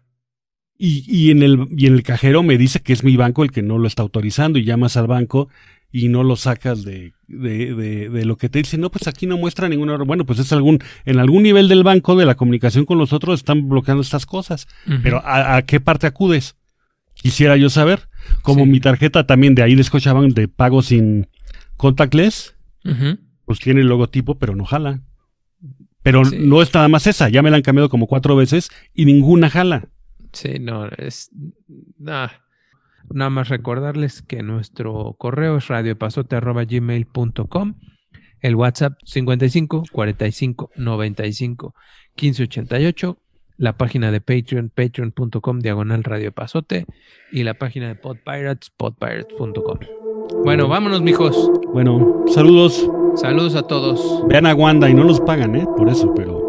[0.77, 3.51] Y, y, en el, y en el cajero me dice que es mi banco el
[3.51, 5.49] que no lo está autorizando y llamas al banco
[5.91, 8.79] y no lo sacas de, de, de, de lo que te dicen.
[8.81, 10.05] No, pues aquí no muestra error.
[10.05, 13.39] Bueno, pues es algún, en algún nivel del banco, de la comunicación con los otros,
[13.39, 14.67] están bloqueando estas cosas.
[15.03, 16.55] Pero ¿a, a qué parte acudes?
[17.13, 18.07] Quisiera yo saber.
[18.41, 18.69] Como Sí.
[18.71, 21.27] mi tarjeta también de ahí de Scotiabank de pago sin
[21.75, 22.55] contactless,
[23.45, 25.01] Pues tiene el logotipo, pero no jala.
[26.03, 26.37] Pero Sí.
[26.39, 27.29] no es nada más esa.
[27.29, 29.89] Ya me la han cambiado como cuatro veces y ninguna jala.
[30.33, 31.31] Sí, no, es.
[31.97, 32.29] nah.
[33.11, 37.73] Nada más recordarles que nuestro correo es radioepazote.gmail.com,
[38.41, 41.73] el WhatsApp 55 45 95
[42.15, 43.17] 15 88,
[43.57, 46.85] la página de Patreon, patreon.com diagonal radioepazote
[47.31, 49.98] y la página de Podpirates, podpirates.com.
[50.43, 51.51] Bueno, vámonos, mijos.
[51.73, 52.89] Bueno, saludos.
[53.15, 54.23] Saludos a todos.
[54.27, 55.67] Vean a Wanda y no nos pagan, ¿eh?
[55.75, 56.39] Por eso, pero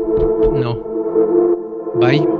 [0.55, 0.79] No.
[1.99, 2.40] Bye.